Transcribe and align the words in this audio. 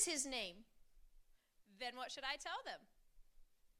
is 0.00 0.08
his 0.08 0.24
name? 0.24 0.64
Then 1.76 1.92
what 1.92 2.08
should 2.08 2.24
I 2.24 2.40
tell 2.40 2.64
them? 2.64 2.88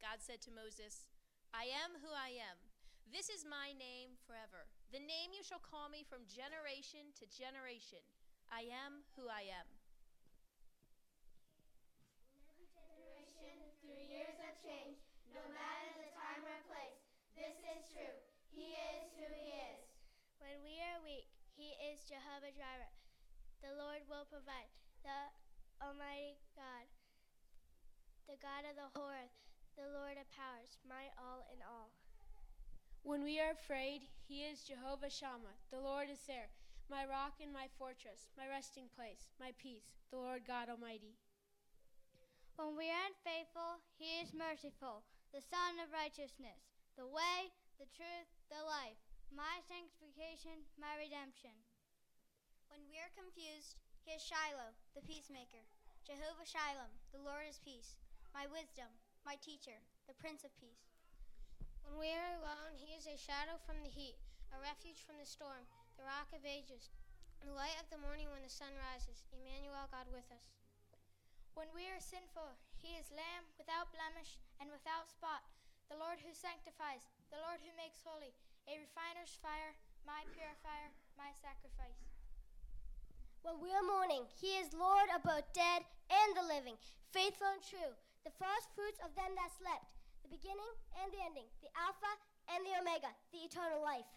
God 0.05 0.21
said 0.21 0.45
to 0.45 0.53
Moses, 0.53 1.09
I 1.57 1.65
am 1.65 1.97
who 2.05 2.13
I 2.13 2.37
am. 2.37 2.61
This 3.09 3.33
is 3.33 3.49
my 3.49 3.73
name 3.73 4.21
forever. 4.29 4.69
The 4.93 5.01
name 5.01 5.33
you 5.33 5.41
shall 5.41 5.65
call 5.65 5.89
me 5.89 6.05
from 6.05 6.29
generation 6.29 7.17
to 7.17 7.25
generation. 7.25 8.05
I 8.53 8.69
am 8.69 9.09
who 9.17 9.33
I 9.33 9.49
am. 9.49 9.65
Every 12.53 12.69
generation, 12.69 13.57
through 13.81 14.05
years 14.05 14.37
of 14.45 14.61
change, 14.61 15.01
no 15.33 15.41
matter 15.57 15.89
the 16.05 16.13
time 16.13 16.45
or 16.45 16.61
place, 16.69 17.01
this 17.33 17.57
is 17.65 17.81
true. 17.97 18.17
He 18.53 18.77
is 18.77 19.09
who 19.17 19.25
he 19.25 19.57
is. 19.57 19.89
When 20.37 20.61
we 20.69 20.85
are 20.85 21.01
weak, 21.01 21.33
he 21.57 21.73
is 21.81 22.05
Jehovah 22.05 22.53
Jireh. 22.53 22.93
The 23.65 23.73
Lord 23.73 24.05
will 24.05 24.29
provide. 24.29 24.69
The 25.01 25.33
Almighty 25.81 26.37
God, 26.53 26.87
the 28.29 28.37
God 28.37 28.69
of 28.69 28.77
the 28.77 28.93
whole 28.93 29.09
earth, 29.09 29.33
the 29.81 29.89
Lord 29.89 30.21
of 30.21 30.29
powers, 30.29 30.77
my 30.85 31.09
all 31.17 31.41
in 31.49 31.65
all. 31.65 31.89
When 33.01 33.25
we 33.25 33.41
are 33.41 33.57
afraid, 33.57 34.05
he 34.29 34.45
is 34.45 34.61
Jehovah 34.69 35.09
Shammah. 35.09 35.57
The 35.73 35.81
Lord 35.81 36.13
is 36.13 36.21
there, 36.29 36.53
my 36.93 37.09
rock 37.09 37.41
and 37.41 37.49
my 37.49 37.73
fortress, 37.81 38.29
my 38.37 38.45
resting 38.45 38.93
place, 38.93 39.33
my 39.41 39.57
peace, 39.57 39.97
the 40.13 40.21
Lord 40.21 40.45
God 40.45 40.69
Almighty. 40.69 41.17
When 42.61 42.77
we 42.77 42.93
are 42.93 43.09
unfaithful, 43.09 43.81
he 43.97 44.21
is 44.21 44.37
merciful, 44.37 45.01
the 45.33 45.41
Son 45.41 45.81
of 45.81 45.89
righteousness, 45.97 46.77
the 47.01 47.09
way, 47.09 47.49
the 47.81 47.89
truth, 47.97 48.29
the 48.53 48.61
life, 48.69 49.01
my 49.33 49.65
sanctification, 49.65 50.69
my 50.77 50.93
redemption. 51.01 51.57
When 52.69 52.85
we 52.93 53.01
are 53.01 53.17
confused, 53.17 53.81
he 54.01 54.17
is 54.17 54.25
Shiloh, 54.25 54.73
the 54.97 55.05
peacemaker, 55.05 55.61
Jehovah 56.09 56.49
Shalom, 56.49 56.89
the 57.13 57.21
Lord 57.21 57.45
is 57.45 57.61
peace, 57.61 58.01
my 58.33 58.49
wisdom, 58.49 58.89
my 59.29 59.37
teacher, 59.37 59.77
the 60.09 60.17
Prince 60.17 60.41
of 60.41 60.57
Peace. 60.57 60.89
When 61.85 62.01
we 62.01 62.09
are 62.17 62.41
alone, 62.41 62.81
he 62.81 62.97
is 62.97 63.05
a 63.05 63.21
shadow 63.21 63.61
from 63.61 63.85
the 63.85 63.93
heat, 63.93 64.17
a 64.57 64.59
refuge 64.59 65.05
from 65.05 65.21
the 65.21 65.29
storm, 65.29 65.69
the 66.01 66.09
rock 66.09 66.33
of 66.33 66.49
ages, 66.49 66.89
the 67.45 67.53
light 67.53 67.77
of 67.77 67.93
the 67.93 68.01
morning 68.01 68.33
when 68.33 68.41
the 68.41 68.53
sun 68.53 68.73
rises, 68.75 69.29
Emmanuel, 69.37 69.93
God 69.93 70.09
with 70.09 70.27
us. 70.33 70.49
When 71.53 71.69
we 71.77 71.87
are 71.93 72.01
sinful, 72.01 72.57
he 72.81 72.97
is 72.97 73.13
lamb 73.13 73.53
without 73.61 73.93
blemish 73.93 74.41
and 74.59 74.73
without 74.73 75.13
spot, 75.13 75.45
the 75.93 76.01
Lord 76.01 76.25
who 76.25 76.33
sanctifies, 76.33 77.05
the 77.29 77.43
Lord 77.45 77.61
who 77.61 77.77
makes 77.77 78.01
holy, 78.01 78.33
a 78.65 78.81
refiner's 78.81 79.37
fire, 79.45 79.77
my 80.03 80.25
purifier, 80.33 80.97
my 81.21 81.37
sacrifice. 81.37 82.10
When 83.41 83.57
we 83.65 83.73
are 83.73 83.85
mourning, 83.85 84.29
he 84.37 84.61
is 84.61 84.77
Lord 84.77 85.09
of 85.17 85.25
both 85.25 85.49
dead 85.57 85.89
and 86.13 86.31
the 86.37 86.45
living, 86.45 86.77
faithful 87.09 87.49
and 87.49 87.65
true, 87.65 87.97
the 88.21 88.37
first 88.37 88.69
fruits 88.77 89.01
of 89.01 89.17
them 89.17 89.33
that 89.33 89.57
slept, 89.57 89.89
the 90.21 90.29
beginning 90.29 90.73
and 91.01 91.09
the 91.09 91.25
ending, 91.25 91.49
the 91.65 91.73
Alpha 91.73 92.13
and 92.53 92.61
the 92.69 92.77
Omega, 92.77 93.09
the 93.33 93.41
eternal 93.41 93.81
life. 93.81 94.09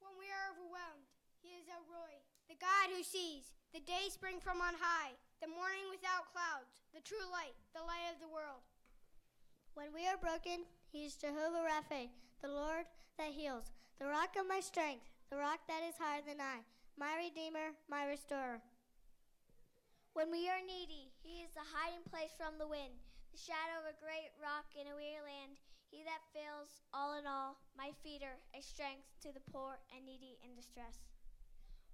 When 0.00 0.16
we 0.16 0.32
are 0.32 0.56
overwhelmed, 0.56 1.04
he 1.44 1.52
is 1.60 1.68
El 1.68 1.84
Roi, 1.84 2.16
the 2.48 2.56
God 2.56 2.96
who 2.96 3.04
sees, 3.04 3.52
the 3.76 3.84
day 3.84 4.08
spring 4.08 4.40
from 4.40 4.64
on 4.64 4.72
high, 4.80 5.12
the 5.44 5.52
morning 5.52 5.84
without 5.92 6.32
clouds, 6.32 6.80
the 6.96 7.04
true 7.04 7.28
light, 7.28 7.52
the 7.76 7.84
light 7.84 8.08
of 8.08 8.24
the 8.24 8.32
world. 8.32 8.64
When 9.76 9.92
we 9.92 10.08
are 10.08 10.16
broken, 10.16 10.64
he 10.88 11.04
is 11.04 11.20
Jehovah 11.20 11.60
Rapha, 11.60 12.08
the 12.40 12.48
Lord 12.48 12.88
that 13.20 13.36
heals, 13.36 13.68
the 14.00 14.08
rock 14.08 14.32
of 14.40 14.48
my 14.48 14.64
strength, 14.64 15.04
the 15.28 15.36
rock 15.36 15.60
that 15.68 15.84
is 15.84 16.00
higher 16.00 16.24
than 16.24 16.40
I, 16.40 16.64
my 16.98 17.14
Redeemer, 17.14 17.78
my 17.86 18.10
Restorer. 18.10 18.58
When 20.18 20.34
we 20.34 20.50
are 20.50 20.58
needy, 20.66 21.14
he 21.22 21.46
is 21.46 21.54
the 21.54 21.62
hiding 21.62 22.02
place 22.10 22.34
from 22.34 22.58
the 22.58 22.66
wind, 22.66 22.98
the 23.30 23.38
shadow 23.38 23.78
of 23.78 23.86
a 23.86 24.02
great 24.02 24.34
rock 24.42 24.66
in 24.74 24.90
a 24.90 24.98
weary 24.98 25.22
land, 25.22 25.62
he 25.94 26.02
that 26.02 26.26
fills 26.34 26.82
all 26.90 27.14
in 27.14 27.22
all, 27.22 27.54
my 27.78 27.94
feeder, 28.02 28.34
a 28.50 28.58
strength 28.58 29.06
to 29.22 29.30
the 29.30 29.46
poor 29.54 29.78
and 29.94 30.02
needy 30.02 30.42
in 30.42 30.58
distress. 30.58 31.06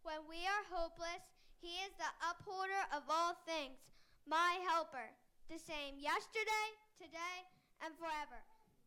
When 0.08 0.24
we 0.24 0.48
are 0.48 0.72
hopeless, 0.72 1.20
he 1.60 1.84
is 1.84 1.92
the 2.00 2.12
upholder 2.24 2.88
of 2.96 3.04
all 3.12 3.36
things, 3.44 3.76
my 4.24 4.56
helper, 4.72 5.12
the 5.52 5.60
same 5.60 6.00
yesterday, 6.00 6.68
today, 6.96 7.44
and 7.84 7.92
forever. 8.00 8.40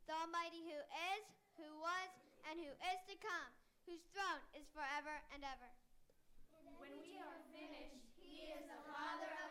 The 0.10 0.18
Almighty 0.18 0.66
who 0.66 0.82
is, 1.14 1.24
who 1.62 1.70
was, 1.78 2.10
and 2.50 2.58
who 2.58 2.74
is 2.74 3.02
to 3.06 3.16
come, 3.22 3.54
whose 3.86 4.02
throne 4.10 4.42
is 4.58 4.66
forever 4.74 5.14
and 5.30 5.46
ever. 5.46 5.70
When 6.80 6.94
we 7.02 7.20
are 7.20 7.42
finished, 7.52 8.06
he 8.22 8.54
is 8.54 8.64
the 8.70 8.80
Father 8.98 9.47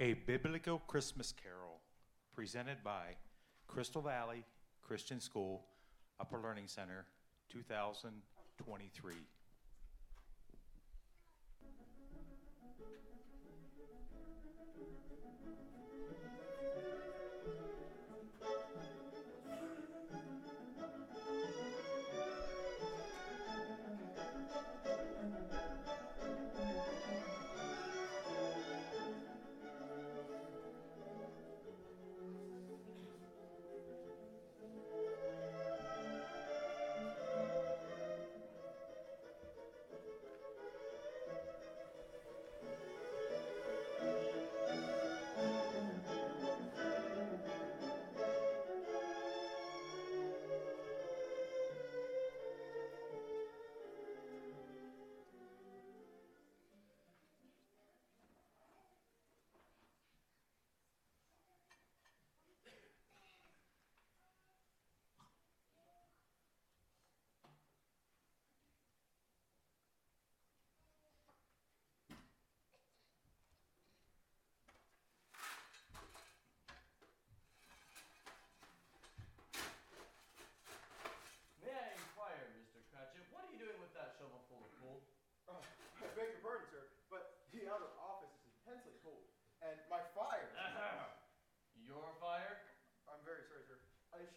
A 0.00 0.12
Biblical 0.12 0.78
Christmas 0.86 1.32
Carol 1.32 1.80
presented 2.32 2.84
by 2.84 3.16
Crystal 3.66 4.00
Valley 4.00 4.44
Christian 4.80 5.18
School, 5.20 5.64
Upper 6.20 6.38
Learning 6.38 6.68
Center, 6.68 7.04
2023. 7.50 9.14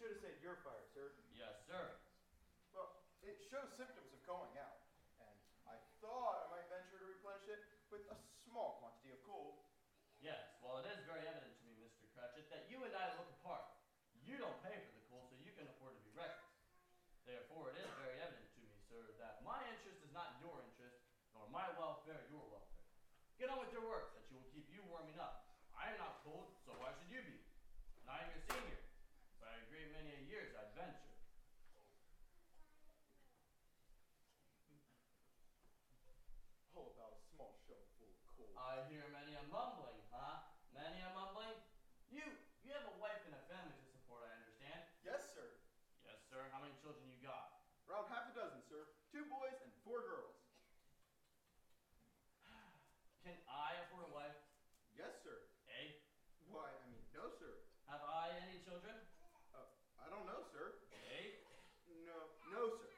Should 0.02 0.18
have 0.18 0.22
said 0.26 0.42
your 0.42 0.58
fire, 0.66 0.82
sir. 0.90 1.14
Yes, 1.30 1.62
sir. 1.70 1.94
Well, 2.74 2.90
it 3.22 3.38
shows 3.46 3.70
symptoms 3.78 4.10
of 4.10 4.18
going 4.26 4.50
out, 4.58 4.82
and 5.22 5.30
I 5.62 5.78
thought 6.02 6.42
I 6.42 6.46
might 6.50 6.66
venture 6.66 6.98
to 6.98 7.06
replenish 7.06 7.46
it 7.46 7.62
with 7.86 8.02
a 8.10 8.18
small 8.42 8.82
quantity 8.82 9.14
of 9.14 9.22
coal. 9.22 9.62
Yes, 10.18 10.58
well, 10.58 10.82
it 10.82 10.90
is 10.90 11.06
very 11.06 11.22
evident 11.22 11.54
to 11.54 11.64
me, 11.70 11.78
Mr. 11.78 12.10
Cratchit, 12.18 12.50
that 12.50 12.66
you 12.66 12.82
and 12.82 12.90
I 12.98 13.14
look 13.14 13.30
apart. 13.38 13.62
You 14.26 14.42
don't 14.42 14.58
pay 14.66 14.74
for 14.74 14.90
the 14.98 15.06
coal, 15.06 15.22
so 15.30 15.38
you 15.38 15.54
can 15.54 15.70
afford 15.70 15.94
to 15.94 16.02
be 16.02 16.10
reckless. 16.18 16.50
Therefore, 17.22 17.70
it 17.70 17.78
is 17.78 17.90
very 18.02 18.18
evident 18.18 18.50
to 18.58 18.60
me, 18.66 18.74
sir, 18.90 19.06
that 19.22 19.46
my 19.46 19.62
interest 19.70 20.02
is 20.02 20.10
not 20.10 20.34
your 20.42 20.58
interest, 20.66 20.98
nor 21.30 21.46
my 21.54 21.70
welfare 21.78 22.26
your 22.26 22.42
welfare. 22.50 22.90
Get 23.38 23.54
on 23.54 23.62
with 23.62 23.70
your 23.70 23.86
work, 23.86 24.18
that 24.18 24.26
you 24.26 24.34
will 24.42 24.50
keep 24.50 24.66
you 24.74 24.82
warming 24.90 25.14
up. 25.22 25.46
I 25.78 25.94
am 25.94 25.98
not 26.02 26.26
cold, 26.26 26.50
so 26.66 26.74
why 26.82 26.90
should 26.98 27.10
you 27.14 27.22
be? 27.22 27.38
And 28.02 28.10
I 28.10 28.26
am 28.26 28.34
your 28.34 28.42
senior, 28.50 28.82
so 29.38 29.46
I 29.46 29.58
agree 29.66 29.90
many 29.90 30.14
a 30.14 30.22
year's 30.30 30.54
adventure. 30.54 31.10
All 36.74 36.94
about 36.94 37.18
a 37.18 37.20
small 37.34 37.52
shovel 37.66 37.84
full 37.98 38.10
of 38.14 38.18
coal. 38.38 38.50
I 38.56 38.80
hear 38.88 39.04
many 39.12 39.34
a 39.36 39.44
mumbling, 39.50 40.00
huh? 40.14 40.46
Many 40.72 40.98
a 41.04 41.10
mumbling? 41.12 41.52
You, 42.08 42.24
you 42.64 42.70
have 42.72 42.86
a 42.88 42.96
wife 43.02 43.20
and 43.28 43.34
a 43.36 43.42
family 43.50 43.74
to 43.76 43.86
support, 43.92 44.24
I 44.24 44.32
understand. 44.38 44.82
yes, 45.04 45.20
sir. 45.36 45.46
Yes, 46.06 46.18
sir. 46.30 46.40
How 46.54 46.60
many 46.64 46.72
children 46.80 47.04
you 47.12 47.20
got? 47.20 47.60
Around 47.90 48.08
half 48.08 48.30
a 48.30 48.34
dozen, 48.34 48.62
sir. 48.70 48.88
Two 49.12 49.24
boys 49.28 49.56
and 49.62 49.72
four 49.84 50.00
girls. 50.06 50.38
Can 53.22 53.36
I 53.46 53.78
afford 53.86 54.08
a 54.08 54.12
wife? 54.16 54.34
Yes, 54.98 55.12
sir. 55.22 55.46
Eh? 55.70 55.94
Why, 56.50 56.66
I 56.72 56.82
mean, 56.90 56.98
no, 57.14 57.30
sir. 57.38 57.54
Have 57.86 58.02
I 58.02 58.34
any 58.48 58.58
children? 58.66 58.96
Uh, 59.54 59.62
I 60.02 60.10
don't 60.10 60.26
know, 60.26 60.42
sir. 60.50 60.82
Eh? 60.90 61.38
No, 62.02 62.18
no, 62.50 62.62
sir. 62.82 62.90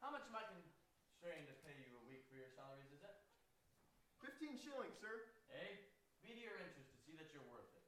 How 0.00 0.08
much 0.08 0.24
am 0.24 0.32
I 0.38 0.48
constrained 0.48 1.44
to 1.52 1.56
pay 1.66 1.76
you 1.76 1.92
a 2.00 2.04
week 2.08 2.24
for 2.32 2.40
your 2.40 2.48
salaries, 2.56 2.88
is 2.88 3.02
it? 3.04 3.16
Fifteen 4.24 4.56
shillings, 4.56 4.96
sir. 4.96 5.28
Eh? 5.52 5.84
Be 6.24 6.32
to 6.32 6.40
your 6.40 6.56
interest 6.56 6.88
to 6.88 6.98
see 7.04 7.12
that 7.20 7.28
you're 7.36 7.44
worth 7.52 7.68
it. 7.76 7.84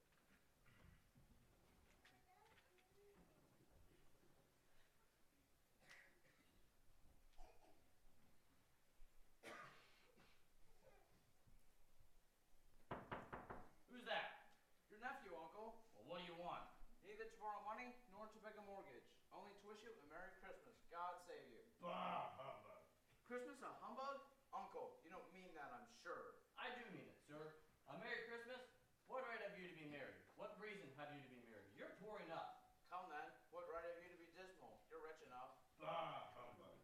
Who's 13.91 14.07
that? 14.07 14.47
Your 14.91 15.01
nephew, 15.03 15.33
Uncle. 15.37 15.77
Well, 15.95 16.05
what 16.09 16.17
do 16.23 16.27
you 16.27 16.37
want? 16.39 16.63
Neither 17.05 17.27
to 17.27 17.37
borrow 17.41 17.61
money 17.67 17.93
nor 18.15 18.27
to 18.31 18.39
beg 18.43 18.57
a 18.59 18.65
mortgage. 18.67 19.07
Only 19.31 19.55
to 19.61 19.65
wish 19.69 19.83
you 19.85 19.93
a 19.93 20.07
Merry 20.11 20.33
Christmas. 20.43 20.75
God 20.91 21.21
save 21.29 21.45
you. 21.51 21.63
Bah, 21.83 22.35
humbug. 22.39 22.83
Christmas 23.31 23.61
a 23.63 23.71
humbug? 23.85 24.19
Uncle, 24.51 24.99
you 25.07 25.11
don't 25.15 25.27
mean 25.31 25.47
that, 25.55 25.71
I'm 25.71 25.87
sure. 26.03 26.43
I 26.59 26.67
do 26.75 26.83
mean 26.91 27.07
it, 27.07 27.23
sir. 27.31 27.55
A 27.87 27.95
Merry 28.03 28.27
Christmas? 28.27 28.59
What 29.07 29.23
right 29.27 29.39
have 29.47 29.55
you 29.55 29.71
to 29.71 29.77
be 29.79 29.87
married? 29.87 30.19
What 30.35 30.59
reason 30.59 30.90
have 31.01 31.17
you 31.17 31.25
to 31.25 31.33
be 31.33 31.41
married? 31.49 31.73
You're 31.81 31.97
poor 32.05 32.21
enough. 32.29 32.61
Come 32.93 33.09
then, 33.09 33.25
what 33.49 33.65
right 33.73 33.81
have 33.81 33.97
you 34.05 34.13
to 34.13 34.21
be 34.21 34.29
dismal? 34.37 34.85
You're 34.93 35.01
rich 35.01 35.21
enough. 35.25 35.57
Bah, 35.81 36.29
humbug. 36.37 36.77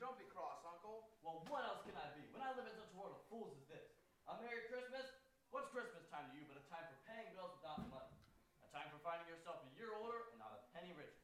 Don't 0.00 0.16
be 0.16 0.24
cross, 0.32 0.64
Uncle. 0.64 1.12
Well, 1.20 1.44
what 1.52 1.68
else 1.68 1.84
can 1.84 1.92
I 2.00 2.08
be 2.16 2.24
when 2.32 2.40
I 2.40 2.56
live 2.56 2.64
in 2.64 2.72
such 2.72 2.88
a 2.88 2.96
world 2.96 3.20
of 3.20 3.22
fools 3.28 3.52
as 3.52 3.64
this? 3.68 3.84
A 4.32 4.40
Merry 4.40 4.64
Christmas? 4.72 5.04
What's 5.52 5.68
Christmas 5.74 6.06
time 6.08 6.30
to 6.30 6.34
you 6.38 6.46
but 6.48 6.56
a 6.56 6.64
time 6.72 6.86
for 6.88 6.96
paying 7.04 7.36
bills 7.36 7.52
without 7.60 7.84
money? 7.92 8.16
A 8.64 8.68
time 8.72 8.88
for 8.88 9.02
finding 9.04 9.28
yourself 9.28 9.60
a 9.60 9.68
year 9.76 9.92
older 9.92 10.30
and 10.32 10.38
not 10.40 10.56
a 10.56 10.60
penny 10.72 10.94
richer. 10.96 11.20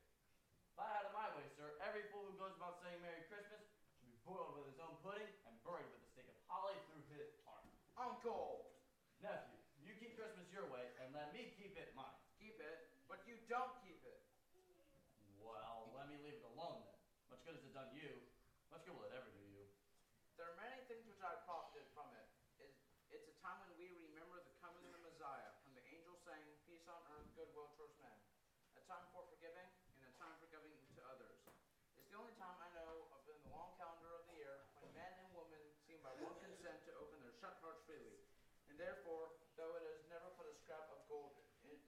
If 0.75 0.83
I 0.83 0.92
had 0.92 1.09
it 1.09 1.14
my 1.16 1.31
way, 1.38 1.46
sir, 1.57 1.79
every 1.81 2.05
fool 2.12 2.29
who 2.29 2.37
goes 2.37 2.53
about 2.59 2.83
saying 2.85 3.01
Merry 3.01 3.25
Christmas 3.33 3.64
should 3.96 4.11
be 4.12 4.18
boiled 4.29 4.61
with 4.61 4.68
his 4.68 4.77
own 4.83 4.99
pudding 5.01 5.31
and 5.49 5.55
buried 5.64 5.88
with 5.88 6.05
a 6.05 6.09
stake 6.12 6.29
of 6.29 6.37
holly 6.51 6.77
through 6.90 7.07
his 7.16 7.33
heart. 7.49 7.64
Uncle! 7.96 8.77
Nephew, 9.25 9.57
you 9.81 9.96
keep 9.96 10.18
Christmas 10.20 10.44
your 10.53 10.68
way 10.68 10.85
and 11.01 11.14
let 11.16 11.33
me 11.33 11.55
keep 11.57 11.79
it 11.81 11.96
mine. 11.96 12.12
Keep 12.37 12.61
it, 12.61 12.92
but 13.09 13.25
you 13.25 13.38
don't 13.49 13.72
keep 13.81 14.03
it. 14.05 14.20
Well, 15.40 15.94
let 15.94 16.11
me 16.11 16.18
leave 16.20 16.37
it 16.37 16.46
alone 16.53 16.83
then. 16.85 16.99
Much 17.31 17.40
good 17.46 17.57
has 17.57 17.64
it 17.64 17.72
done 17.72 17.88
you? 17.94 18.11
Good 18.87 18.94
will 19.03 19.11
ever 19.18 19.27
do 19.35 19.42
you? 19.51 19.66
There 20.38 20.46
are 20.46 20.55
many 20.62 20.79
things 20.87 21.03
which 21.11 21.18
I 21.18 21.35
profited 21.42 21.90
from 21.90 22.07
it. 22.14 22.22
It- 22.62 22.70
It's 23.11 23.27
a 23.27 23.35
time 23.42 23.59
when 23.66 23.75
we 23.75 23.90
remember 23.90 24.38
the 24.46 24.55
coming 24.62 24.85
of 24.87 24.92
the 24.94 25.03
Messiah, 25.03 25.51
when 25.66 25.75
the 25.75 25.83
angels 25.90 26.22
sang, 26.22 26.55
Peace 26.70 26.87
on 26.87 27.03
earth, 27.11 27.27
goodwill 27.35 27.75
towards 27.75 27.99
men. 27.99 28.14
A 28.79 28.81
time 28.87 29.07
for 29.11 29.27
forgiving, 29.27 29.66
and 29.99 30.07
a 30.07 30.14
time 30.22 30.38
for 30.38 30.46
giving 30.46 30.70
to 30.94 31.03
others. 31.03 31.35
It's 31.99 32.07
the 32.11 32.14
only 32.14 32.31
time 32.38 32.55
I 32.62 32.70
know 32.79 33.11
of 33.11 33.27
in 33.27 33.42
the 33.42 33.49
long 33.51 33.75
calendar 33.75 34.14
of 34.14 34.27
the 34.31 34.35
year 34.38 34.62
when 34.79 34.92
men 34.94 35.12
and 35.18 35.35
women 35.35 35.62
seem 35.87 35.99
by 36.03 36.12
one 36.22 36.38
consent 36.38 36.85
to 36.87 36.94
open 37.03 37.18
their 37.20 37.35
shut 37.42 37.59
hearts 37.62 37.83
freely. 37.87 38.22
And 38.68 38.79
therefore, 38.79 39.35
though 39.57 39.75
it 39.75 39.83
has 39.83 39.99
never 40.07 40.31
put 40.38 40.46
a 40.46 40.55
scrap 40.62 40.87
of 40.90 41.03
gold, 41.09 41.35
in, 41.64 41.83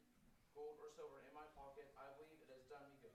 gold 0.55 0.79
or 0.83 0.91
silver 0.91 1.21
in 1.23 1.33
my 1.33 1.47
pocket, 1.55 1.87
I 1.95 2.11
believe 2.19 2.43
it 2.43 2.49
has 2.51 2.65
done 2.67 2.87
me 2.91 2.97
good. 2.99 3.15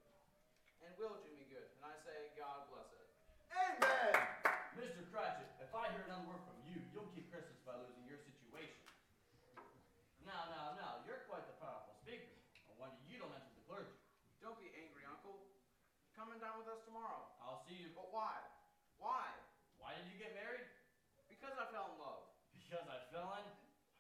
And 0.80 0.96
will 0.98 1.15
do 1.19 1.32
me 1.36 1.43
good. 1.43 1.67
And 1.76 1.84
I 1.84 1.96
say, 2.04 2.32
God 2.36 2.67
bless 2.69 2.91
it. 2.93 3.08
Amen! 3.54 4.13
Mr. 4.74 5.06
Cratchit, 5.13 5.46
if 5.62 5.69
I 5.76 5.86
hear 5.93 6.02
another 6.10 6.26
word 6.26 6.41
from 6.41 6.58
you, 6.65 6.82
you'll 6.91 7.06
keep 7.13 7.30
Christmas 7.30 7.62
by 7.62 7.78
losing 7.78 8.04
your 8.10 8.17
situation. 8.17 8.82
Now, 10.26 10.50
now, 10.50 10.74
now, 10.74 10.91
you're 11.06 11.22
quite 11.30 11.46
the 11.46 11.54
powerful 11.62 11.93
speaker. 12.02 12.34
I 12.67 12.74
wonder 12.82 12.98
you 13.06 13.22
don't 13.22 13.32
enter 13.32 13.54
the 13.54 13.62
clergy. 13.69 13.93
Don't 14.41 14.58
be 14.58 14.74
angry, 14.74 15.06
Uncle. 15.06 15.38
Come 16.17 16.32
and 16.34 16.41
dine 16.41 16.58
with 16.58 16.67
us 16.67 16.82
tomorrow. 16.94 17.26
I'll 17.42 17.66
see 17.66 17.82
you. 17.82 17.90
But 17.98 18.14
why? 18.14 18.38
Why? 19.02 19.26
Why 19.82 19.98
did 19.98 20.06
you 20.14 20.22
get 20.22 20.38
married? 20.38 20.70
Because 21.26 21.58
I 21.58 21.66
fell 21.74 21.90
in 21.90 21.98
love. 21.98 22.30
Because 22.54 22.86
I 22.86 23.02
fell 23.10 23.34
in? 23.42 23.50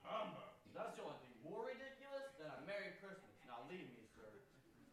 Humbug. 0.05 0.53
That's 0.77 0.93
the 0.93 1.01
only 1.01 1.17
thing 1.25 1.33
more 1.41 1.65
ridiculous 1.65 2.29
than 2.37 2.53
a 2.53 2.61
Merry 2.69 2.93
Christmas. 3.01 3.33
Now 3.49 3.65
leave 3.65 3.89
me, 3.97 4.05
sir. 4.13 4.29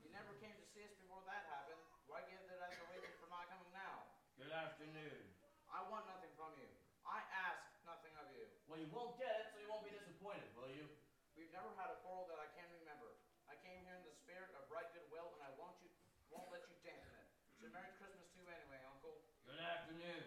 You 0.00 0.08
never 0.16 0.32
came 0.40 0.56
to 0.56 0.64
see 0.72 0.80
us 0.80 0.96
before 0.96 1.20
that 1.28 1.44
happened. 1.52 1.76
Why 2.08 2.24
give 2.24 2.40
that 2.48 2.72
as 2.72 2.72
a 2.72 2.88
reason 2.88 3.12
for 3.20 3.28
not 3.28 3.44
coming 3.52 3.68
now? 3.76 4.08
Good 4.40 4.50
afternoon. 4.56 5.20
I 5.68 5.84
want 5.92 6.08
nothing 6.08 6.32
from 6.40 6.56
you. 6.56 6.72
I 7.04 7.20
ask 7.36 7.60
nothing 7.84 8.16
of 8.16 8.32
you. 8.32 8.48
Well, 8.64 8.80
you 8.80 8.88
won't 8.88 9.20
get 9.20 9.44
it, 9.44 9.52
so 9.52 9.60
you 9.60 9.68
won't 9.68 9.84
be 9.84 9.92
disappointed, 9.92 10.48
will 10.56 10.72
you? 10.72 10.88
We've 11.36 11.52
never 11.52 11.68
had 11.76 11.92
a 11.92 12.00
quarrel 12.00 12.24
that 12.32 12.40
I 12.40 12.48
can 12.56 12.64
remember. 12.80 13.12
I 13.44 13.60
came 13.60 13.84
here 13.84 14.00
in 14.00 14.04
the 14.08 14.16
spirit 14.24 14.48
of 14.56 14.64
right 14.72 14.88
goodwill, 14.96 15.36
and 15.36 15.44
I 15.44 15.52
won't 15.60 15.76
you 15.84 15.92
won't 16.32 16.48
let 16.48 16.64
you 16.64 16.76
dampen 16.80 17.12
it. 17.12 17.28
So 17.60 17.68
Merry 17.76 17.92
Christmas 18.00 18.24
to 18.32 18.40
you 18.40 18.48
anyway, 18.48 18.80
Uncle. 18.88 19.20
Good 19.44 19.60
afternoon. 19.60 20.24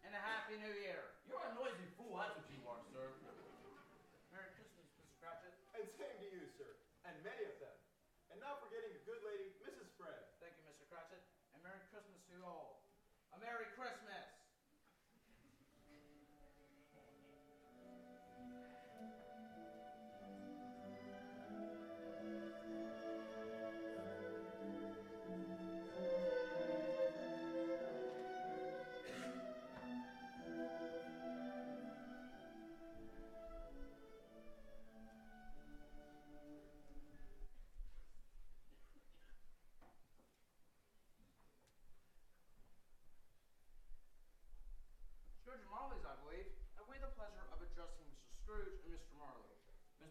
And 0.00 0.16
a 0.16 0.22
Happy 0.50 0.62
New 0.62 0.82
Year. 0.82 0.99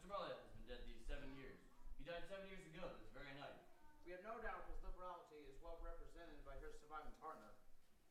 Mr. 0.10 0.26
Has 0.26 0.41
been 0.58 0.65
dead 0.65 0.82
these 0.89 1.06
seven 1.06 1.30
years. 1.38 1.62
He 1.93 2.02
died 2.02 2.26
seven 2.26 2.50
years 2.50 2.65
ago 2.65 2.82
this 2.98 3.13
very 3.13 3.30
night. 3.38 3.62
We 4.02 4.10
have 4.10 4.26
no 4.26 4.41
doubt 4.41 4.65
his 4.65 4.82
liberality 4.82 5.38
is 5.45 5.54
well 5.62 5.78
represented 5.86 6.41
by 6.41 6.58
his 6.65 6.74
surviving 6.82 7.13
partner. 7.22 7.54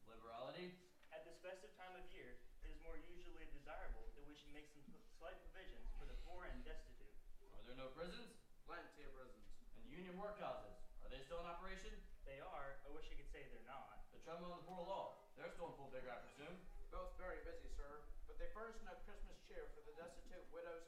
Liberality? 0.07 0.79
At 1.11 1.27
this 1.27 1.35
festive 1.43 1.75
time 1.75 1.99
of 1.99 2.07
year, 2.15 2.39
it 2.63 2.71
is 2.71 2.79
more 2.87 2.95
usually 2.95 3.51
desirable 3.51 4.07
that 4.15 4.23
we 4.31 4.39
should 4.39 4.55
make 4.55 4.71
some 4.71 4.87
p- 4.87 4.95
slight 5.19 5.43
provisions 5.43 5.91
for 5.99 6.07
the 6.07 6.15
poor 6.23 6.47
and 6.47 6.63
destitute. 6.63 7.19
Are 7.59 7.67
there 7.67 7.75
no 7.75 7.91
prisons? 7.91 8.31
Plenty 8.63 9.03
of 9.03 9.11
prisons. 9.11 9.43
And 9.75 9.83
union 9.91 10.15
workhouses? 10.15 10.79
Are 11.03 11.11
they 11.11 11.19
still 11.27 11.43
in 11.43 11.51
operation? 11.51 11.99
They 12.23 12.39
are. 12.39 12.79
I 12.87 12.95
wish 12.95 13.11
I 13.11 13.19
could 13.19 13.35
say 13.35 13.43
they're 13.51 13.67
not. 13.67 14.07
The 14.15 14.23
Treadmill 14.23 14.55
and 14.55 14.63
the 14.63 14.71
Poor 14.71 14.87
Law? 14.87 15.19
They're 15.35 15.51
still 15.51 15.67
in 15.67 15.75
full 15.75 15.91
vigor, 15.91 16.15
I 16.15 16.23
presume. 16.23 16.63
Both 16.95 17.19
very 17.19 17.43
busy, 17.43 17.67
sir, 17.75 18.07
but 18.31 18.39
they 18.39 18.47
furnish 18.55 18.79
no 18.87 18.95
Christmas 19.03 19.35
cheer 19.51 19.67
for 19.75 19.83
the 19.83 19.99
destitute, 19.99 20.47
widows, 20.55 20.87
and 20.87 20.88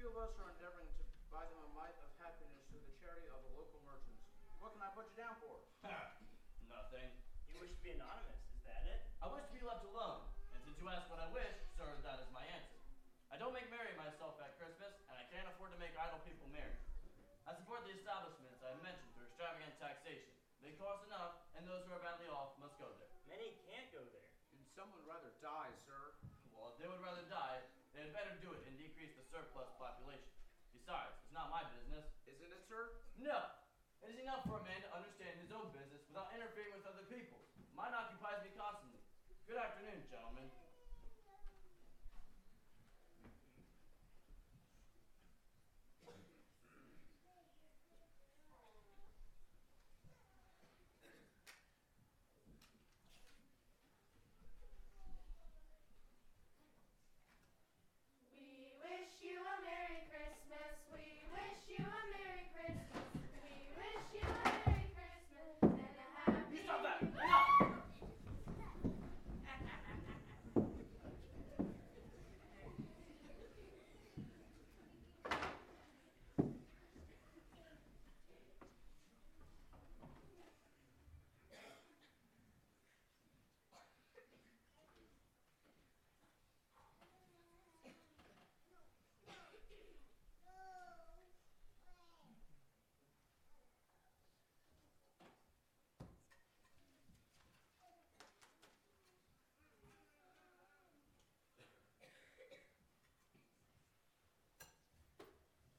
few 0.00 0.08
of 0.08 0.16
us 0.16 0.32
are 0.40 0.48
endeavoring 0.56 0.88
to 0.96 1.04
buy 1.28 1.44
them 1.44 1.60
a 1.60 1.70
mite 1.76 1.92
of 2.00 2.08
happiness 2.16 2.64
through 2.72 2.80
the 2.88 2.96
charity 3.04 3.28
of 3.36 3.36
the 3.44 3.52
local 3.52 3.84
merchants. 3.84 4.24
What 4.56 4.72
can 4.72 4.80
I 4.80 4.88
put 4.96 5.12
you 5.12 5.16
down 5.20 5.36
for? 5.44 5.60
Nothing. 6.72 7.12
You 7.52 7.60
wish 7.60 7.76
to 7.76 7.82
be 7.84 7.92
anonymous, 7.92 8.40
is 8.56 8.64
that 8.64 8.80
it? 8.88 9.04
I 9.20 9.28
wish 9.28 9.44
to 9.44 9.52
be 9.52 9.60
left 9.60 9.84
alone. 9.84 10.24
And 10.56 10.64
since 10.64 10.80
you 10.80 10.88
ask 10.88 11.04
what 11.12 11.20
I 11.20 11.28
wish, 11.36 11.52
sir, 11.76 11.84
that 12.00 12.16
is 12.16 12.32
my 12.32 12.40
answer. 12.48 12.80
I 13.28 13.36
don't 13.36 13.52
make 13.52 13.68
merry 13.68 13.92
myself 14.00 14.40
at 14.40 14.56
Christmas, 14.56 14.88
and 15.12 15.20
I 15.20 15.28
can't 15.28 15.44
afford 15.52 15.76
to 15.76 15.80
make 15.84 15.92
idle 15.92 16.24
people 16.24 16.48
merry. 16.48 16.80
I 17.44 17.52
support 17.60 17.84
the 17.84 17.92
establishments 17.92 18.56
I 18.64 18.72
mentioned 18.80 19.12
through 19.12 19.28
extravagant 19.28 19.76
taxation. 19.76 20.32
They 20.64 20.80
cost 20.80 21.04
enough, 21.12 21.44
and 21.52 21.68
those 21.68 21.84
who 21.84 21.92
are 21.92 22.00
badly 22.00 22.32
off 22.32 22.56
must 22.56 22.80
go 22.80 22.88
there. 22.96 23.12
Many 23.28 23.52
can't 23.68 23.92
go 23.92 24.00
there. 24.16 24.32
And 24.56 24.64
some 24.72 24.88
would 24.96 25.04
rather 25.04 25.28
die, 25.44 25.76
sir. 25.84 26.16
Well, 26.56 26.72
if 26.72 26.80
they 26.80 26.88
would 26.88 27.04
rather 27.04 27.28
die, 27.28 27.60
they 27.94 28.06
had 28.06 28.14
better 28.14 28.34
do 28.38 28.54
it 28.54 28.62
and 28.70 28.78
decrease 28.78 29.10
the 29.18 29.26
surplus 29.34 29.68
population. 29.74 30.30
Besides, 30.70 31.10
it's 31.26 31.29
not 31.40 31.48
my 31.48 31.64
business. 31.72 32.04
Isn't 32.28 32.52
it, 32.52 32.60
sir? 32.68 32.92
No! 33.16 33.40
It 34.04 34.12
is 34.12 34.20
enough 34.20 34.44
for 34.44 34.60
a 34.60 34.64
man 34.68 34.76
to 34.84 34.90
understand 34.92 35.40
his 35.40 35.48
own 35.48 35.72
business 35.72 36.04
without 36.12 36.28
interfering 36.36 36.76
with 36.76 36.84
other 36.84 37.08
people. 37.08 37.40
Mine 37.72 37.96
occupies 37.96 38.44
me 38.44 38.52
constantly. 38.52 39.00
Good 39.48 39.56
afternoon, 39.56 40.04
gentlemen. 40.12 40.52
We 58.36 58.76
wish 58.84 59.12
you 59.22 59.38
a 59.40 59.56
Merry 59.64 60.02
Christmas. 60.10 60.74
We 60.92 61.22
wish 61.32 61.60
you 61.68 61.84
a 61.84 62.02
Merry 62.10 62.44
Christmas. 62.54 63.06
We 63.44 63.54
wish 63.76 64.04
you 64.14 64.24
a 64.26 64.44
Merry 64.66 64.86
Christmas 64.96 65.56
and 65.62 65.96
a 65.96 66.06
Happy 66.16 66.56
You 66.56 66.60
stop 66.64 66.82
that! 66.82 67.00
New 67.02 67.10
Enough! 67.10 67.70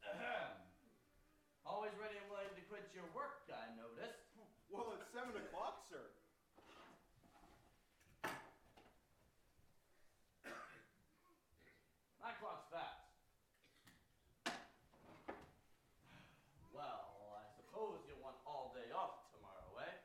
Ahem. 0.03 0.51
Always 1.65 1.93
ready 1.95 2.17
and 2.19 2.27
willing 2.27 2.51
to 2.51 2.63
quit 2.67 2.83
your 2.93 3.07
work, 3.15 3.47
I 3.47 3.69
notice. 3.79 4.17
Well, 4.67 4.91
it's 4.97 5.07
seven 5.13 5.31
o'clock, 5.37 5.87
sir. 5.87 6.03
My 12.19 12.31
clock's 12.37 12.67
fast. 12.69 13.07
Well, 16.71 17.03
I 17.35 17.43
suppose 17.57 17.99
you 18.07 18.15
want 18.21 18.37
all 18.45 18.71
day 18.75 18.87
off 18.93 19.27
tomorrow, 19.35 19.71
eh? 19.83 19.95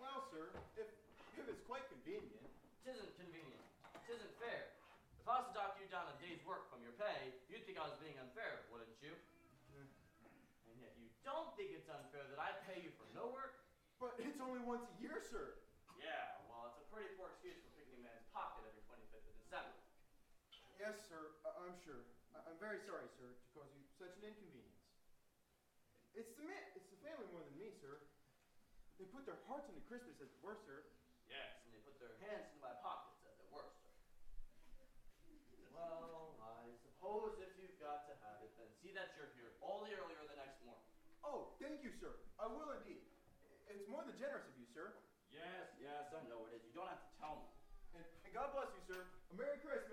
Well, 0.00 0.24
sir, 0.32 0.48
if, 0.80 0.88
if 1.36 1.44
it's 1.46 1.64
quite 1.68 1.84
convenient. 1.92 2.46
Tisn't 2.86 3.12
convenient. 3.20 3.66
Tisn't 4.08 4.34
fair. 4.40 4.72
If 5.20 5.28
I 5.28 5.44
was 5.44 5.52
to 5.52 5.54
dock 5.54 5.76
you 5.76 5.84
down 5.92 6.08
a 6.08 6.16
day's 6.16 6.40
work 6.48 6.72
from 6.72 6.80
your 6.80 6.96
pay, 6.96 7.36
you'd 7.52 7.62
think 7.68 7.76
I 7.76 7.84
was 7.84 8.00
being 8.00 8.16
unfair, 8.16 8.64
wouldn't 8.72 8.96
you? 9.04 9.12
And 9.76 10.80
yet 10.80 10.96
you 10.96 11.12
don't 11.20 11.52
think 11.60 11.76
it's 11.76 11.92
unfair 11.92 12.24
that 12.32 12.40
I 12.40 12.56
pay 12.64 12.80
you 12.80 12.90
for 12.96 13.04
no 13.12 13.28
work? 13.28 13.60
But 14.00 14.14
it's 14.16 14.40
only 14.40 14.58
once 14.58 14.88
a 14.88 14.92
year, 14.92 15.20
sir. 15.20 15.52
Yeah, 15.94 16.38
well, 16.48 16.64
it's 16.64 16.78
a 16.78 16.82
pretty 16.82 17.08
poor 17.08 17.28
excuse 17.28 17.58
for 17.60 17.68
picking 17.68 17.92
a 17.94 17.98
man's 17.98 18.24
pocket 18.32 18.64
every 18.64 18.80
25th 18.80 19.26
of 19.26 19.36
December. 19.36 19.76
Yes, 20.78 20.96
sir, 21.06 21.30
I- 21.44 21.64
I'm 21.64 21.74
sure. 21.74 22.02
I- 22.34 22.40
I'm 22.46 22.56
very 22.56 22.78
sorry, 22.78 23.08
sir, 23.08 23.34
to 23.34 23.46
cause 23.52 23.70
you 23.72 23.84
such 23.98 24.16
an 24.16 24.24
inconvenience. 24.24 24.80
It's 26.12 26.32
the 26.34 26.42
man, 26.42 26.62
it's 26.74 26.88
the 26.88 26.96
family 26.96 27.26
more 27.26 27.42
than 27.42 27.56
me, 27.56 27.70
sir. 27.70 27.98
They 28.98 29.04
put 29.04 29.24
their 29.24 29.34
hearts 29.46 29.68
into 29.68 29.80
Christmas 29.80 30.20
as 30.20 30.30
it 30.30 30.38
were, 30.40 30.54
sir. 30.54 30.84
Yes, 31.26 31.50
and 31.62 31.72
they 31.72 31.78
put 31.78 31.98
their 31.98 32.12
hands 32.18 32.46
into 32.46 32.58
my 32.58 32.72
pockets 32.72 33.22
as 33.24 33.38
it 33.38 33.46
were, 33.48 33.68
sir. 33.80 33.88
Well, 35.70 36.34
I 36.40 36.74
suppose 36.82 37.38
if 37.38 37.50
you've 37.56 37.76
got 37.76 38.04
to 38.04 38.14
have 38.14 38.40
it, 38.40 38.50
then 38.56 38.72
see 38.80 38.90
that 38.92 39.14
you're 39.14 39.28
here 39.32 39.52
all 39.60 39.80
the 39.80 39.92
earlier 39.94 40.24
the 40.24 40.34
next 40.34 40.60
morning. 40.60 40.84
Oh, 41.22 41.46
thank 41.58 41.82
you, 41.82 41.90
sir. 41.90 42.14
I 42.38 42.46
will 42.46 42.70
indeed. 42.70 42.89
It's 44.20 44.28
more 44.28 44.36
than 44.36 44.44
generous 44.44 44.52
of 44.52 44.60
you, 44.60 44.68
sir. 44.76 44.92
Yes, 45.32 45.72
yes, 45.80 46.12
I 46.12 46.20
know 46.28 46.44
it 46.44 46.52
is. 46.52 46.60
You 46.68 46.76
don't 46.76 46.92
have 46.92 47.00
to 47.00 47.12
tell 47.16 47.40
me. 47.40 47.48
And, 47.96 48.04
and 48.04 48.30
God 48.36 48.52
bless 48.52 48.68
you, 48.76 48.84
sir. 48.84 49.08
A 49.32 49.34
Merry 49.40 49.56
Christmas. 49.64 49.89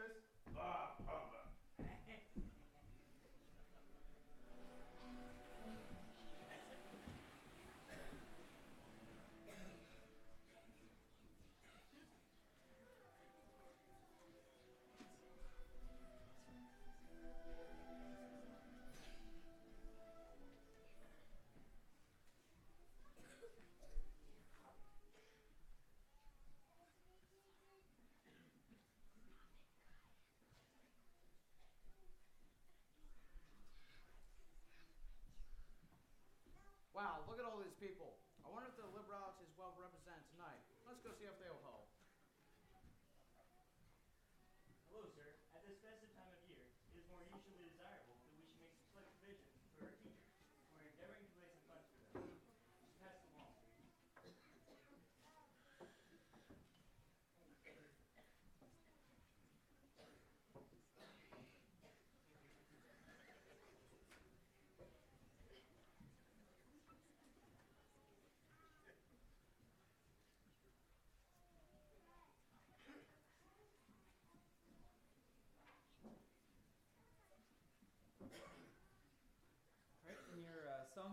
people. 37.80 38.27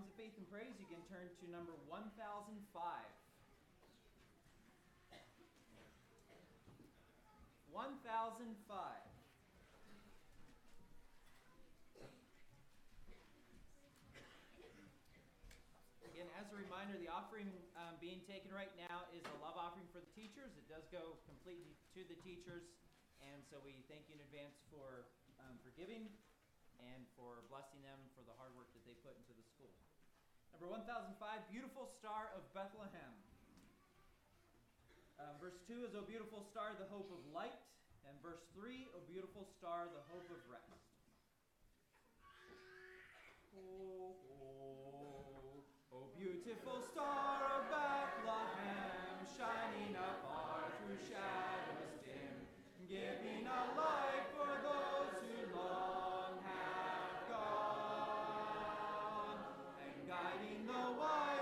Songs 0.05 0.13
of 0.13 0.21
Faith 0.21 0.37
and 0.37 0.45
Praise, 0.53 0.77
you 0.77 0.85
can 0.85 1.01
turn 1.09 1.33
to 1.33 1.49
number 1.49 1.73
1005. 1.89 2.61
1005. 7.73 7.81
Again, 16.05 16.29
as 16.37 16.53
a 16.53 16.57
reminder, 16.61 17.01
the 17.01 17.09
offering 17.09 17.49
um, 17.81 17.97
being 17.97 18.21
taken 18.29 18.53
right 18.53 18.69
now 18.77 19.09
is 19.17 19.25
a 19.25 19.33
love 19.41 19.57
offering 19.57 19.89
for 19.89 20.05
the 20.05 20.13
teachers. 20.13 20.53
It 20.61 20.69
does 20.69 20.85
go 20.93 21.17
completely 21.25 21.73
to 21.97 22.05
the 22.13 22.21
teachers, 22.21 22.69
and 23.25 23.41
so 23.49 23.57
we 23.65 23.81
thank 23.89 24.05
you 24.13 24.21
in 24.21 24.23
advance 24.29 24.61
for 24.69 25.09
um, 25.41 25.57
for 25.65 25.73
giving 25.81 26.13
and 26.93 27.09
for 27.17 27.41
blessing 27.49 27.81
them 27.81 27.97
for 28.13 28.21
the 28.29 28.37
hard 28.37 28.53
work 28.53 28.69
that 28.77 28.85
they 28.85 28.93
put 29.01 29.17
into 29.17 29.33
the 29.33 29.47
school. 29.49 29.73
Number 30.55 30.71
1005, 30.71 31.19
Beautiful 31.51 31.91
Star 31.99 32.31
of 32.39 32.47
Bethlehem. 32.55 33.11
Um, 35.19 35.35
verse 35.43 35.59
2 35.67 35.83
is, 35.83 35.99
O 35.99 36.07
beautiful 36.07 36.47
star, 36.47 36.79
the 36.79 36.87
hope 36.95 37.11
of 37.11 37.19
light. 37.35 37.59
And 38.07 38.15
verse 38.23 38.39
3, 38.55 38.87
O 38.95 39.03
beautiful 39.11 39.43
star, 39.59 39.91
the 39.91 39.99
hope 40.15 40.31
of 40.31 40.39
rest. 40.47 40.79
Oh, 43.59 44.15
oh, 44.31 45.67
oh 45.91 46.07
beautiful 46.15 46.87
star 46.87 47.51
of 47.51 47.67
Bethlehem, 47.75 49.27
shining 49.35 49.99
afar 49.99 50.71
through 50.87 51.03
shadows 51.03 51.99
dim, 52.07 52.47
giving 52.87 53.24
the 60.75 61.34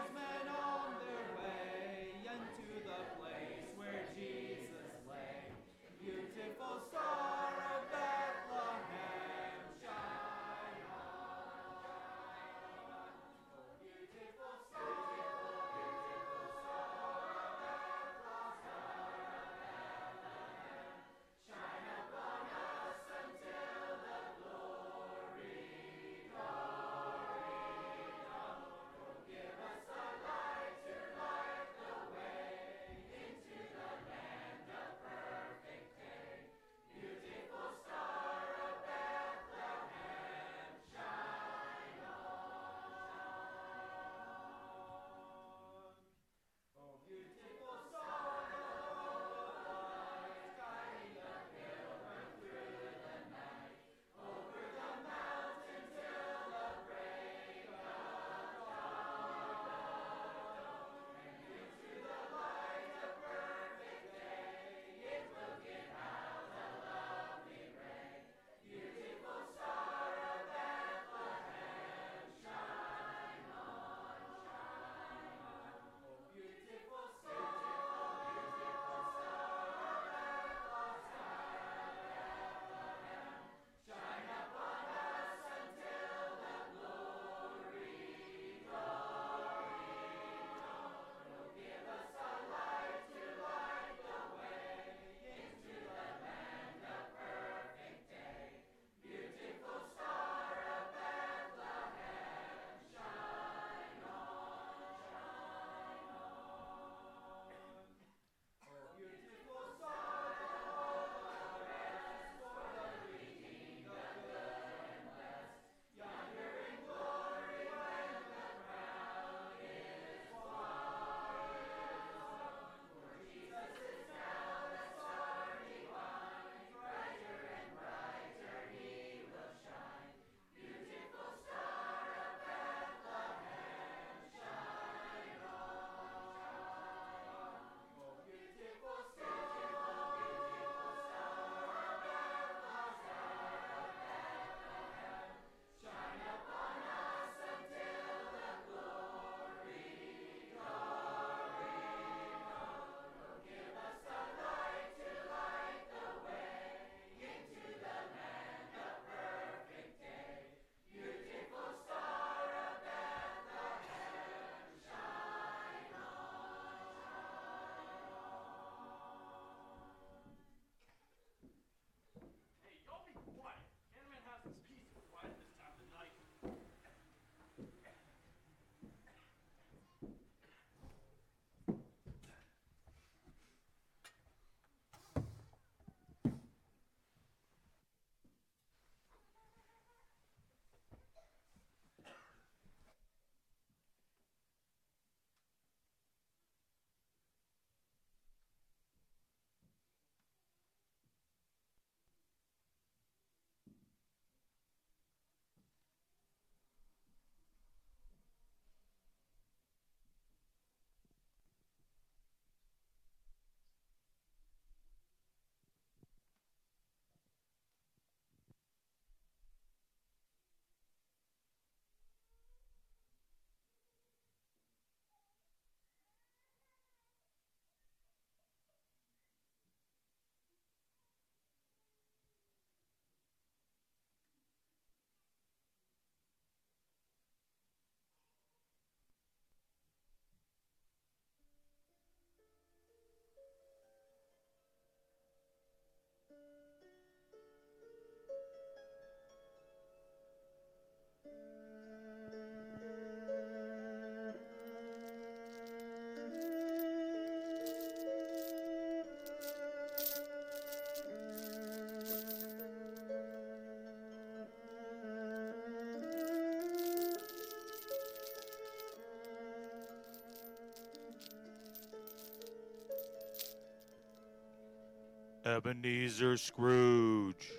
Ebenezer 275.65 276.37
Scrooge. 276.37 277.53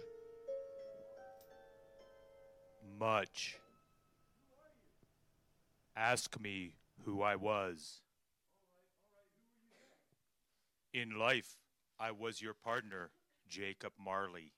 Much. 3.00 3.58
Ask 5.96 6.38
me 6.38 6.74
who 7.06 7.22
I 7.22 7.38
was. 7.38 8.02
In 10.94 11.18
life, 11.18 11.56
I 11.98 12.12
was 12.12 12.42
your 12.42 12.54
partner, 12.54 13.12
Jacob 13.48 13.94
Marley. 13.98 14.52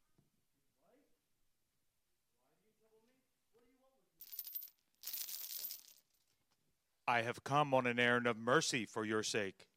I 7.08 7.22
have 7.22 7.44
come 7.44 7.76
on 7.76 7.86
an 7.86 8.00
errand 8.00 8.26
of 8.26 8.38
mercy 8.38 8.86
for 8.86 9.06
your 9.06 9.22
sake. 9.22 9.68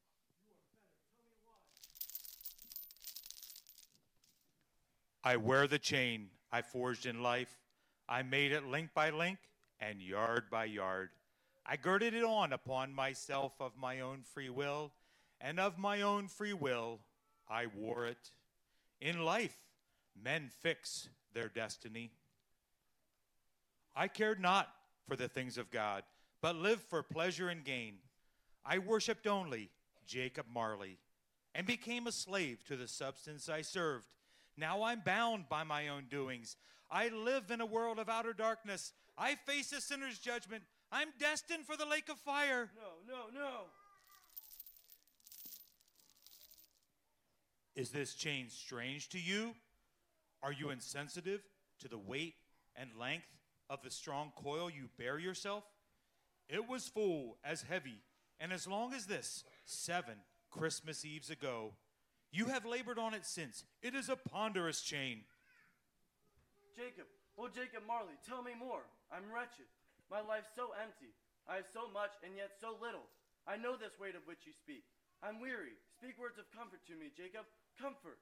I 5.29 5.35
wear 5.35 5.67
the 5.67 5.77
chain 5.77 6.29
I 6.51 6.63
forged 6.63 7.05
in 7.05 7.21
life. 7.21 7.55
I 8.07 8.23
made 8.23 8.51
it 8.51 8.65
link 8.65 8.95
by 8.95 9.11
link 9.11 9.37
and 9.79 10.01
yard 10.01 10.45
by 10.49 10.65
yard. 10.65 11.11
I 11.63 11.75
girded 11.75 12.15
it 12.15 12.23
on 12.23 12.51
upon 12.51 12.95
myself 12.95 13.53
of 13.59 13.77
my 13.77 13.99
own 13.99 14.23
free 14.23 14.49
will, 14.49 14.91
and 15.39 15.59
of 15.59 15.77
my 15.77 16.01
own 16.01 16.29
free 16.29 16.53
will 16.53 17.01
I 17.47 17.67
wore 17.67 18.07
it. 18.07 18.31
In 19.01 19.23
life, 19.23 19.55
men 20.19 20.49
fix 20.63 21.09
their 21.35 21.47
destiny. 21.47 22.09
I 23.95 24.07
cared 24.07 24.41
not 24.41 24.67
for 25.07 25.15
the 25.15 25.27
things 25.27 25.59
of 25.59 25.69
God, 25.69 26.01
but 26.41 26.55
lived 26.55 26.81
for 26.89 27.03
pleasure 27.03 27.49
and 27.49 27.63
gain. 27.63 27.97
I 28.65 28.79
worshiped 28.79 29.27
only 29.27 29.69
Jacob 30.07 30.47
Marley 30.51 30.97
and 31.53 31.67
became 31.67 32.07
a 32.07 32.11
slave 32.11 32.63
to 32.65 32.75
the 32.75 32.87
substance 32.87 33.47
I 33.47 33.61
served. 33.61 34.07
Now 34.59 34.83
I'm 34.83 35.01
bound 35.05 35.45
by 35.49 35.63
my 35.63 35.87
own 35.87 36.05
doings. 36.09 36.57
I 36.91 37.09
live 37.09 37.49
in 37.49 37.61
a 37.61 37.65
world 37.65 37.97
of 37.97 38.09
outer 38.09 38.33
darkness. 38.33 38.93
I 39.17 39.35
face 39.35 39.71
a 39.71 39.79
sinner's 39.79 40.19
judgment. 40.19 40.63
I'm 40.91 41.09
destined 41.19 41.65
for 41.65 41.77
the 41.77 41.85
lake 41.85 42.09
of 42.09 42.17
fire. 42.17 42.69
No, 42.75 43.13
no, 43.13 43.39
no. 43.39 43.51
Is 47.75 47.91
this 47.91 48.15
chain 48.15 48.47
strange 48.49 49.07
to 49.09 49.19
you? 49.19 49.55
Are 50.43 50.51
you 50.51 50.69
insensitive 50.69 51.41
to 51.79 51.87
the 51.87 51.97
weight 51.97 52.35
and 52.75 52.89
length 52.99 53.27
of 53.69 53.81
the 53.83 53.91
strong 53.91 54.31
coil 54.35 54.69
you 54.69 54.89
bear 54.97 55.19
yourself? 55.19 55.63
It 56.49 56.67
was 56.67 56.87
full 56.87 57.37
as 57.43 57.61
heavy 57.61 58.01
and 58.39 58.51
as 58.51 58.67
long 58.67 58.93
as 58.93 59.05
this, 59.05 59.43
seven 59.65 60.15
Christmas 60.49 61.05
Eves 61.05 61.29
ago. 61.29 61.73
You 62.31 62.45
have 62.45 62.65
labored 62.65 62.99
on 62.99 63.13
it 63.13 63.25
since. 63.25 63.65
It 63.81 63.95
is 63.95 64.09
a 64.09 64.15
ponderous 64.15 64.81
chain. 64.81 65.25
Jacob, 66.75 67.09
oh 67.37 67.49
Jacob 67.49 67.83
Marley, 67.87 68.13
tell 68.25 68.43
me 68.43 68.51
more. 68.57 68.85
I'm 69.11 69.25
wretched. 69.33 69.67
My 70.11 70.21
life's 70.21 70.53
so 70.55 70.69
empty. 70.77 71.11
I 71.49 71.55
have 71.55 71.69
so 71.73 71.89
much 71.91 72.11
and 72.23 72.37
yet 72.37 72.51
so 72.61 72.77
little. 72.81 73.09
I 73.47 73.57
know 73.57 73.75
this 73.75 73.97
weight 73.99 74.15
of 74.15 74.25
which 74.25 74.45
you 74.45 74.53
speak. 74.53 74.83
I'm 75.23 75.41
weary. 75.41 75.73
Speak 75.97 76.17
words 76.19 76.37
of 76.37 76.45
comfort 76.55 76.85
to 76.87 76.95
me, 76.95 77.11
Jacob. 77.15 77.45
Comfort. 77.81 78.19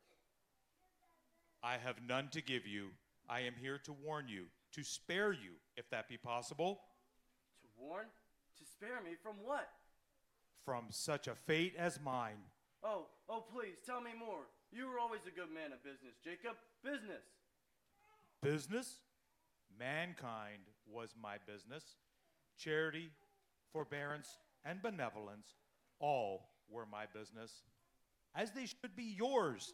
I 1.61 1.77
have 1.77 2.01
none 2.07 2.29
to 2.29 2.41
give 2.41 2.65
you. 2.65 2.89
I 3.29 3.41
am 3.41 3.53
here 3.59 3.77
to 3.83 3.91
warn 3.91 4.27
you, 4.29 4.45
to 4.73 4.83
spare 4.83 5.33
you, 5.33 5.59
if 5.75 5.89
that 5.89 6.07
be 6.07 6.17
possible. 6.17 6.79
To 7.61 7.67
warn? 7.77 8.05
To 8.57 8.65
spare 8.65 9.01
me 9.03 9.11
from 9.21 9.35
what? 9.43 9.67
From 10.63 10.85
such 10.89 11.27
a 11.27 11.35
fate 11.35 11.75
as 11.77 11.99
mine. 11.99 12.37
Oh, 12.87 13.05
oh, 13.27 13.43
please, 13.53 13.75
tell 13.85 13.99
me 13.99 14.11
more. 14.17 14.47
You 14.71 14.87
were 14.87 14.97
always 14.97 15.19
a 15.27 15.31
good 15.31 15.53
man 15.53 15.73
of 15.73 15.83
business, 15.83 16.15
Jacob. 16.23 16.55
Business. 16.83 17.23
Business? 18.41 19.01
Mankind 19.77 20.63
was 20.89 21.13
my 21.21 21.35
business. 21.45 21.83
Charity, 22.57 23.09
forbearance, 23.73 24.37
and 24.63 24.81
benevolence 24.81 25.47
all 25.99 26.47
were 26.69 26.85
my 26.89 27.05
business, 27.13 27.63
as 28.33 28.51
they 28.51 28.65
should 28.65 28.95
be 28.95 29.15
yours. 29.17 29.73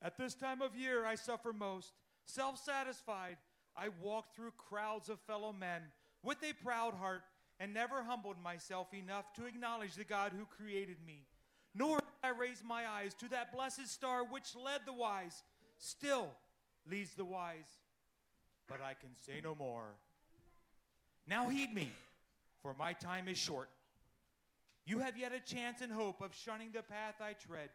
At 0.00 0.16
this 0.16 0.34
time 0.34 0.62
of 0.62 0.76
year, 0.76 1.04
I 1.04 1.16
suffer 1.16 1.52
most. 1.52 1.92
Self 2.24 2.62
satisfied, 2.62 3.36
I 3.76 3.88
walk 4.00 4.34
through 4.34 4.52
crowds 4.52 5.08
of 5.08 5.18
fellow 5.20 5.52
men 5.52 5.82
with 6.22 6.38
a 6.42 6.52
proud 6.64 6.94
heart 6.94 7.22
and 7.58 7.72
never 7.72 8.02
humbled 8.02 8.36
myself 8.42 8.92
enough 8.92 9.32
to 9.34 9.46
acknowledge 9.46 9.94
the 9.94 10.04
God 10.04 10.32
who 10.36 10.44
created 10.44 10.96
me. 11.06 11.26
Nor 11.74 11.98
did 11.98 12.06
I 12.22 12.30
raise 12.30 12.62
my 12.66 12.86
eyes 12.86 13.14
to 13.14 13.28
that 13.30 13.52
blessed 13.52 13.88
star 13.88 14.24
which 14.24 14.54
led 14.56 14.80
the 14.86 14.92
wise, 14.92 15.42
still 15.78 16.28
leads 16.90 17.14
the 17.14 17.24
wise. 17.24 17.80
But 18.68 18.80
I 18.80 18.94
can 18.94 19.10
say 19.26 19.40
no 19.42 19.54
more. 19.54 19.94
Now 21.28 21.48
heed 21.48 21.74
me, 21.74 21.90
for 22.62 22.74
my 22.78 22.92
time 22.92 23.28
is 23.28 23.38
short. 23.38 23.68
You 24.86 25.00
have 25.00 25.16
yet 25.16 25.32
a 25.32 25.40
chance 25.40 25.80
and 25.80 25.90
hope 25.90 26.20
of 26.20 26.34
shunning 26.34 26.70
the 26.72 26.82
path 26.82 27.16
I 27.20 27.32
tread. 27.32 27.70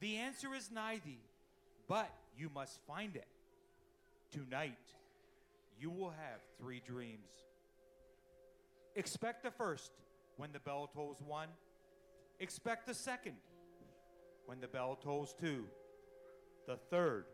The 0.00 0.16
answer 0.16 0.54
is 0.54 0.70
nigh 0.72 1.00
thee, 1.04 1.20
but 1.88 2.10
you 2.36 2.50
must 2.52 2.80
find 2.86 3.14
it. 3.14 3.28
Tonight, 4.32 4.78
you 5.78 5.90
will 5.90 6.10
have 6.10 6.40
three 6.58 6.82
dreams. 6.84 7.28
Expect 8.94 9.42
the 9.42 9.50
first 9.50 9.92
when 10.36 10.52
the 10.52 10.60
bell 10.60 10.90
tolls 10.92 11.22
one. 11.26 11.48
Expect 12.40 12.86
the 12.86 12.94
second 12.94 13.36
when 14.46 14.60
the 14.60 14.68
bell 14.68 14.98
tolls 15.02 15.34
two. 15.40 15.64
The 16.66 16.76
third 16.76 17.24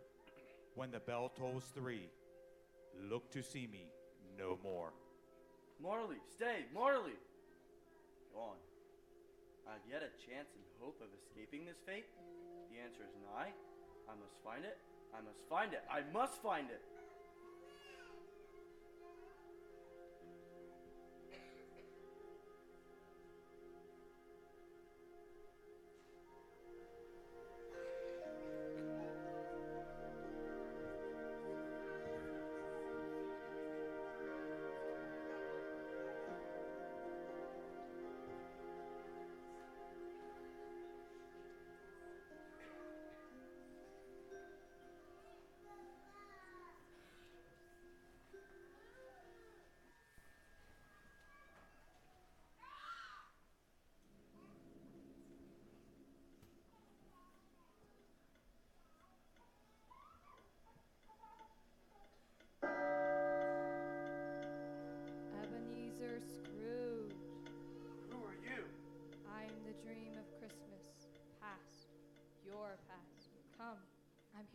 when 0.74 0.90
the 0.90 1.00
bell 1.00 1.32
tolls 1.36 1.64
three. 1.74 2.08
Look 3.10 3.30
to 3.32 3.42
see 3.42 3.66
me 3.66 3.86
no 4.38 4.58
more. 4.62 4.92
Morley, 5.82 6.18
stay, 6.32 6.66
Marley! 6.74 7.18
Gone. 8.34 8.58
I 9.68 9.72
have 9.72 9.86
yet 9.88 10.02
a 10.02 10.10
chance 10.18 10.48
and 10.54 10.64
hope 10.80 11.00
of 11.02 11.08
escaping 11.14 11.66
this 11.66 11.78
fate? 11.86 12.06
The 12.70 12.78
answer 12.82 13.02
is 13.02 13.14
nigh. 13.34 13.50
I 14.08 14.14
must 14.18 14.38
find 14.42 14.64
it. 14.64 14.78
I 15.14 15.20
must 15.22 15.42
find 15.48 15.72
it. 15.72 15.82
I 15.90 16.02
must 16.12 16.42
find 16.42 16.70
it. 16.70 16.82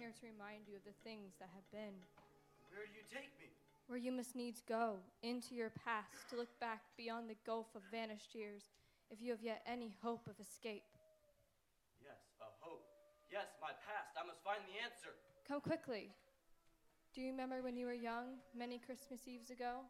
Here 0.04 0.12
to 0.20 0.28
remind 0.36 0.68
you 0.68 0.76
of 0.76 0.84
the 0.84 1.00
things 1.08 1.40
that 1.40 1.48
have 1.56 1.64
been. 1.72 1.96
Where 2.76 2.84
do 2.84 2.92
you 2.92 3.08
take 3.08 3.32
me? 3.40 3.48
Where 3.88 3.96
you 3.96 4.12
must 4.12 4.36
needs 4.36 4.60
go, 4.60 5.00
into 5.24 5.56
your 5.56 5.72
past, 5.72 6.28
to 6.28 6.36
look 6.36 6.52
back 6.60 6.84
beyond 7.00 7.32
the 7.32 7.40
gulf 7.48 7.72
of 7.72 7.88
vanished 7.88 8.36
years, 8.36 8.68
if 9.08 9.24
you 9.24 9.32
have 9.32 9.40
yet 9.40 9.64
any 9.64 9.96
hope 10.04 10.28
of 10.28 10.36
escape. 10.44 10.84
Yes, 12.04 12.20
a 12.44 12.52
hope. 12.60 12.84
Yes, 13.32 13.48
my 13.64 13.72
past. 13.88 14.12
I 14.20 14.28
must 14.28 14.44
find 14.44 14.60
the 14.68 14.76
answer. 14.84 15.16
Come 15.48 15.64
quickly. 15.64 16.12
Do 17.16 17.24
you 17.24 17.32
remember 17.32 17.64
when 17.64 17.80
you 17.80 17.88
were 17.88 17.96
young, 17.96 18.44
many 18.52 18.84
Christmas 18.84 19.24
Eves 19.24 19.56
ago? 19.56 19.88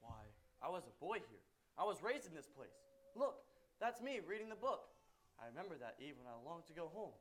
Why, 0.00 0.24
I 0.64 0.72
was 0.72 0.88
a 0.88 0.94
boy 1.04 1.20
here. 1.20 1.44
I 1.76 1.84
was 1.84 2.00
raised 2.00 2.24
in 2.24 2.32
this 2.32 2.48
place. 2.48 2.80
Look, 3.12 3.44
that's 3.76 4.00
me 4.00 4.24
reading 4.24 4.48
the 4.48 4.56
book. 4.56 4.88
I 5.36 5.44
remember 5.52 5.76
that 5.76 6.00
eve 6.00 6.16
when 6.16 6.26
I 6.26 6.34
longed 6.48 6.64
to 6.66 6.72
go 6.72 6.88
home. 6.96 7.12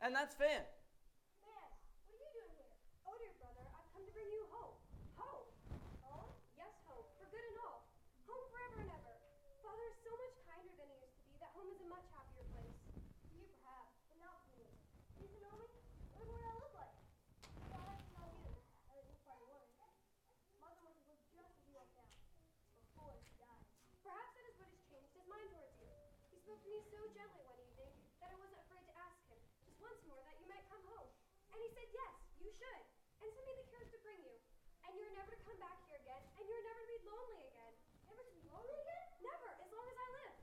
And 0.00 0.14
that's 0.14 0.34
Fan. 0.36 0.62
Fan, 1.42 1.70
what 2.06 2.12
are 2.12 2.22
you 2.22 2.30
doing 2.36 2.52
here? 2.54 2.72
Oh, 3.08 3.16
dear 3.18 3.34
brother, 3.40 3.64
I've 3.72 3.88
come 3.90 4.04
to 4.04 4.12
bring 4.12 4.28
you 4.28 4.44
hope. 4.52 4.76
Hope? 5.16 5.48
Oh, 6.04 6.36
yes, 6.54 6.74
hope, 6.84 7.08
for 7.16 7.24
good 7.32 7.40
and 7.40 7.58
all. 7.64 7.88
Home 8.28 8.44
forever 8.52 8.84
and 8.84 8.90
ever. 8.92 9.14
Father 9.64 9.86
is 9.88 9.96
so 10.04 10.12
much 10.20 10.36
kinder 10.44 10.76
than 10.76 10.92
he 10.92 10.98
used 11.08 11.16
to 11.16 11.24
be 11.24 11.34
that 11.40 11.56
home 11.56 11.64
home 11.64 11.72
is 11.72 11.80
a 11.80 11.88
much 11.88 12.04
happier 12.12 12.44
place. 12.52 12.76
For 13.24 13.32
you, 13.40 13.48
perhaps, 13.64 13.96
but 14.04 14.20
not 14.20 14.36
for 14.44 14.52
me. 14.60 14.68
You 15.16 15.24
used 15.24 15.32
to 15.32 15.40
know 15.48 15.56
me? 15.56 15.64
Look 16.20 16.28
what 16.28 16.44
I 16.44 16.52
look 16.60 16.76
like. 16.76 16.92
Well, 17.72 17.80
I 17.80 17.88
like 17.88 18.04
to 18.04 18.12
know 18.20 18.28
you. 18.36 18.52
I 18.84 18.92
think 19.00 19.08
you're 19.08 19.24
probably 19.24 19.48
wondering. 19.48 19.72
Mother 20.60 20.76
must 20.84 21.00
have 21.00 21.08
looked 21.08 21.24
just 21.32 21.56
as 21.56 21.64
you 21.64 21.72
look 21.72 21.88
now. 21.96 22.12
Before 22.76 23.16
she 23.24 23.32
died. 23.40 23.64
Perhaps 24.04 24.36
that 24.36 24.44
is 24.44 24.60
what 24.60 24.68
has 24.68 24.82
changed 24.92 25.16
his 25.16 25.24
mind 25.24 25.48
towards 25.56 25.72
you. 25.80 25.88
He 26.28 26.36
spoke 26.44 26.60
to 26.60 26.68
me 26.68 26.84
so 26.92 27.00
gently 27.16 27.40
one 27.48 27.56
evening 27.64 27.96
that 28.20 28.28
I 28.28 28.36
wasn't 28.36 28.60
afraid 28.60 28.84
to 28.84 28.94
ask 29.00 29.16
him, 29.24 29.40
just 29.64 29.80
once 29.80 30.04
more, 30.04 30.20
that 30.20 30.36
you 30.36 30.44
might 30.52 30.68
come 30.68 30.84
home. 30.84 31.08
And 31.48 31.56
he 31.64 31.68
said, 31.72 31.88
yes, 31.96 32.12
you 32.44 32.52
should, 32.52 32.84
and 33.24 33.28
send 33.32 33.46
me 33.48 33.56
the 33.56 33.66
carriage 33.72 33.88
to 33.96 34.00
bring 34.04 34.20
you. 34.20 34.36
And 34.84 34.92
you're 35.00 35.16
never 35.16 35.32
to 35.32 35.40
come 35.48 35.56
back 35.56 35.80
here 35.88 35.96
again, 35.96 36.20
and 36.36 36.44
you're 36.44 36.60
never 36.60 36.80
to 36.84 36.90
be 36.92 37.00
lonely 37.08 37.40
again. 37.48 37.72
Never 38.04 38.20
to 38.20 38.32
be 38.36 38.44
lonely 38.52 38.76
again? 38.84 39.06
Never, 39.24 39.48
as 39.64 39.70
long 39.72 39.86
as 39.88 39.96
I 39.96 40.08
live. 40.12 40.36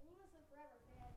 And 0.00 0.04
you 0.12 0.16
must 0.20 0.32
live 0.36 0.44
forever, 0.52 0.76
Fan. 0.92 1.12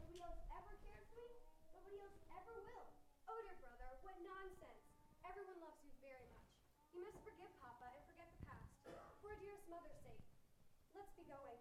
Nobody 0.00 0.20
else 0.24 0.40
ever 0.54 0.72
cared 0.86 1.06
for 1.12 1.24
me. 1.28 1.40
Nobody 1.76 1.98
else 2.00 2.16
ever 2.32 2.54
will. 2.62 2.88
Oh, 3.26 3.38
dear 3.42 3.58
brother, 3.60 3.88
what 4.06 4.16
nonsense. 4.22 4.82
Everyone 5.26 5.58
loves 5.60 5.82
you 5.82 5.92
very 6.00 6.28
much. 6.32 6.52
You 6.94 7.04
must 7.04 7.18
forgive 7.26 7.52
Papa 7.60 7.90
and 7.90 8.02
forget 8.06 8.30
the 8.32 8.40
past, 8.48 8.70
for 8.86 9.28
our 9.28 9.38
dearest 9.42 9.66
mother's 9.68 9.98
sake. 10.00 10.24
Let's 10.94 11.12
be 11.18 11.26
going. 11.26 11.60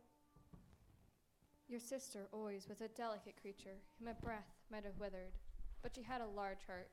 Your 1.68 1.80
sister 1.80 2.28
always 2.32 2.68
was 2.70 2.82
a 2.82 2.88
delicate 2.90 3.36
creature 3.42 3.78
whom 3.98 4.08
a 4.08 4.14
breath 4.14 4.54
might 4.72 4.86
have 4.86 5.00
withered, 5.00 5.34
but 5.82 5.96
she 5.96 6.04
had 6.04 6.22
a 6.22 6.36
large 6.38 6.66
heart. 6.68 6.90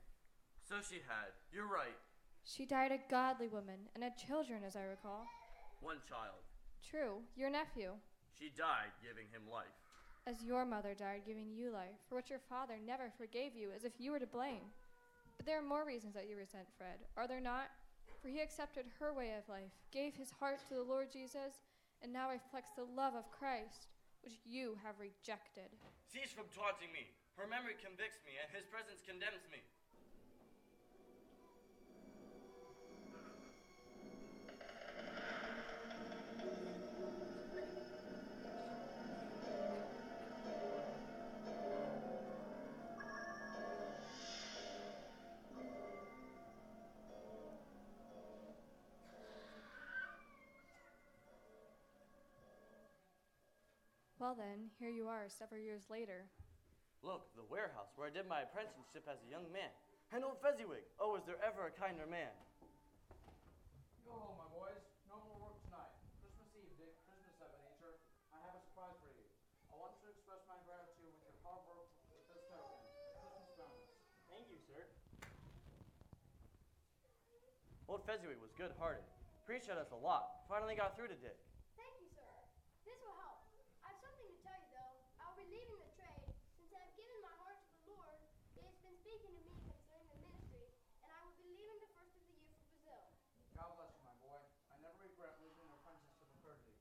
So 0.67 0.75
she 0.81 1.01
had. 1.07 1.29
You're 1.51 1.67
right. 1.67 1.97
She 2.43 2.65
died 2.65 2.91
a 2.91 2.99
godly 3.09 3.47
woman 3.47 3.87
and 3.93 4.03
had 4.03 4.17
children, 4.17 4.63
as 4.65 4.75
I 4.75 4.83
recall. 4.83 5.25
One 5.81 5.97
child. 6.09 6.41
True, 6.81 7.21
your 7.35 7.49
nephew, 7.49 7.91
She 8.37 8.49
died 8.49 8.91
giving 9.01 9.27
him 9.31 9.43
life. 9.51 9.77
as 10.25 10.43
your 10.43 10.65
mother 10.65 10.93
died 10.95 11.21
giving 11.25 11.51
you 11.51 11.69
life, 11.69 11.99
for 12.09 12.15
which 12.15 12.29
your 12.29 12.39
father 12.49 12.75
never 12.85 13.11
forgave 13.17 13.55
you, 13.55 13.69
as 13.75 13.83
if 13.83 13.93
you 13.99 14.11
were 14.11 14.19
to 14.19 14.27
blame. 14.27 14.71
But 15.37 15.45
there 15.45 15.59
are 15.59 15.61
more 15.61 15.85
reasons 15.85 16.13
that 16.15 16.27
you 16.29 16.35
resent 16.37 16.67
Fred, 16.77 16.99
are 17.17 17.27
there 17.27 17.41
not? 17.41 17.67
For 18.21 18.29
he 18.29 18.41
accepted 18.41 18.85
her 18.99 19.13
way 19.13 19.31
of 19.37 19.47
life, 19.49 19.71
gave 19.91 20.15
his 20.15 20.31
heart 20.39 20.59
to 20.67 20.75
the 20.75 20.83
Lord 20.83 21.11
Jesus, 21.11 21.59
and 22.01 22.11
now 22.11 22.29
reflects 22.29 22.71
the 22.75 22.87
love 22.95 23.15
of 23.15 23.31
Christ, 23.31 23.87
which 24.23 24.39
you 24.47 24.79
have 24.81 24.95
rejected. 24.97 25.67
Cease 26.07 26.31
from 26.31 26.47
taunting 26.55 26.89
me. 26.95 27.11
Her 27.35 27.45
memory 27.45 27.75
convicts 27.77 28.23
me, 28.23 28.39
and 28.39 28.47
his 28.55 28.63
presence 28.71 29.03
condemns 29.03 29.43
me. 29.51 29.59
Well, 54.23 54.39
then, 54.39 54.71
here 54.79 54.87
you 54.87 55.11
are 55.11 55.27
several 55.27 55.59
years 55.59 55.91
later. 55.91 56.23
Look, 57.03 57.27
the 57.35 57.43
warehouse 57.43 57.91
where 57.99 58.07
I 58.07 58.13
did 58.15 58.23
my 58.23 58.47
apprenticeship 58.47 59.03
as 59.03 59.19
a 59.19 59.27
young 59.27 59.43
man. 59.51 59.67
And 60.15 60.23
old 60.23 60.39
Fezziwig. 60.39 60.87
Oh, 60.95 61.19
is 61.19 61.27
there 61.27 61.35
ever 61.43 61.67
a 61.67 61.73
kinder 61.75 62.07
man? 62.07 62.31
Go 64.07 64.15
home, 64.15 64.39
my 64.39 64.47
boys. 64.47 64.79
No 65.11 65.19
more 65.27 65.51
work 65.51 65.59
tonight. 65.67 65.91
Christmas 66.23 66.55
Eve, 66.55 66.71
Dick. 66.79 66.95
Christmas 67.03 67.35
Ebenezer. 67.35 67.99
I 68.31 68.39
have 68.47 68.55
a 68.55 68.63
surprise 68.63 68.95
for 69.03 69.11
you. 69.11 69.27
I 69.67 69.75
want 69.75 69.91
to 69.99 70.07
express 70.07 70.39
my 70.47 70.55
gratitude 70.63 71.03
with 71.03 71.19
your 71.27 71.35
hard 71.43 71.59
work 71.67 71.91
with 72.07 72.23
this 72.31 72.47
token. 72.47 72.79
Christmas 73.19 73.51
bonus. 73.59 73.91
Thank 74.31 74.47
you, 74.47 74.59
sir. 74.71 74.87
Old 77.91 78.07
Fezziwig 78.07 78.39
was 78.39 78.55
good-hearted. 78.55 79.03
Preached 79.43 79.67
at 79.67 79.75
us 79.75 79.91
a 79.91 79.99
lot. 79.99 80.47
Finally 80.47 80.79
got 80.79 80.95
through 80.95 81.11
to 81.11 81.19
Dick. 81.19 81.35
Thank 81.75 81.91
you, 81.99 82.07
sir. 82.15 82.31
This 82.87 82.95
will 83.03 83.19
help. 83.19 83.43
I 83.83 83.91
have 83.91 83.99
something 83.99 84.23
to 84.31 84.39
tell 84.39 84.55
you, 84.63 84.71
though. 84.71 84.95
I 85.19 85.27
will 85.27 85.43
be 85.43 85.49
leaving 85.51 85.75
the 85.75 85.91
trade. 85.99 86.23
Since 86.55 86.71
I 86.71 86.79
have 86.87 86.95
given 86.95 87.19
my 87.19 87.35
heart 87.35 87.59
to 87.59 87.71
the 87.83 87.91
Lord, 87.91 88.15
He 88.55 88.63
has 88.63 88.71
been 88.79 88.95
speaking 88.95 89.35
to 89.35 89.43
me 89.43 89.59
concerning 89.67 90.07
the 90.07 90.19
ministry, 90.23 90.71
and 91.03 91.11
I 91.11 91.19
will 91.27 91.35
be 91.35 91.51
leaving 91.51 91.83
the 91.83 91.91
first 91.91 92.15
of 92.15 92.23
the 92.23 92.31
year 92.31 92.47
for 92.47 92.63
Brazil. 92.71 93.03
God 93.59 93.75
bless 93.75 93.91
you, 93.99 94.07
my 94.07 94.15
boy. 94.23 94.39
I 94.71 94.79
never 94.79 95.03
regret 95.03 95.35
losing 95.43 95.67
an 95.67 95.75
apprentice 95.75 96.15
to 96.15 96.23
the 96.23 96.35
clergy. 96.39 96.71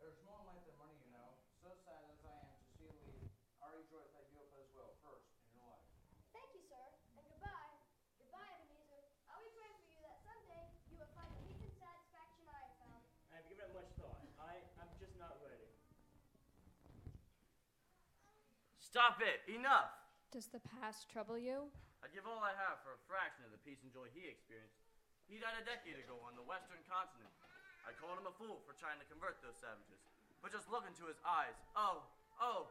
There's 0.00 0.16
more 0.24 0.40
in 0.40 0.48
life 0.48 0.64
than 0.64 0.80
money, 0.80 0.96
you 0.96 1.12
know. 1.12 1.28
So 1.60 1.76
sad 1.84 2.08
as 2.08 2.24
I 2.24 2.32
am 2.40 2.48
to 2.56 2.64
see 2.72 2.88
you 2.88 2.96
leave, 3.04 3.28
I 3.60 3.68
rejoice 3.76 4.08
that 4.16 4.24
you 4.32 4.40
have 4.40 4.48
put 4.48 4.64
his 4.64 4.72
will 4.72 4.96
first 5.04 5.28
in 5.52 5.60
your 5.60 5.68
life. 5.68 5.84
Thank 6.32 6.56
you, 6.56 6.64
sir, 6.72 6.84
and 7.20 7.24
goodbye. 7.28 7.76
Goodbye, 8.16 8.48
Ebenezer. 8.64 9.12
I'll 9.28 9.44
be 9.44 9.52
praying 9.52 9.76
for 9.76 9.92
you 9.92 10.00
that 10.00 10.24
someday 10.24 10.72
you 10.88 10.96
will 10.96 11.12
find 11.12 11.28
the 11.36 11.44
peace 11.44 11.60
and 11.60 11.76
satisfaction 11.76 12.48
I 12.48 12.64
have 12.64 12.74
found. 12.80 13.04
I've 13.28 13.44
given 13.52 13.68
it 13.68 13.76
much 13.76 13.92
thought. 14.00 14.24
I, 14.40 14.64
I'm 14.80 14.88
just 14.96 15.12
not 15.20 15.36
ready. 15.44 15.68
Stop 18.86 19.18
it! 19.18 19.42
Enough! 19.50 19.90
Does 20.30 20.46
the 20.46 20.62
past 20.78 21.10
trouble 21.10 21.34
you? 21.34 21.74
I'd 22.06 22.14
give 22.14 22.22
all 22.22 22.38
I 22.38 22.54
have 22.54 22.78
for 22.86 22.94
a 22.94 23.02
fraction 23.10 23.42
of 23.42 23.50
the 23.50 23.58
peace 23.66 23.82
and 23.82 23.90
joy 23.90 24.06
he 24.14 24.30
experienced. 24.30 24.78
He 25.26 25.42
died 25.42 25.58
a 25.58 25.66
decade 25.66 25.98
ago 25.98 26.22
on 26.22 26.38
the 26.38 26.46
western 26.46 26.78
continent. 26.86 27.34
I 27.82 27.90
called 27.98 28.22
him 28.22 28.30
a 28.30 28.34
fool 28.38 28.62
for 28.62 28.78
trying 28.78 29.02
to 29.02 29.06
convert 29.10 29.42
those 29.42 29.58
savages. 29.58 29.98
But 30.38 30.54
just 30.54 30.70
look 30.70 30.86
into 30.86 31.10
his 31.10 31.18
eyes. 31.26 31.58
Oh, 31.74 32.06
oh! 32.38 32.70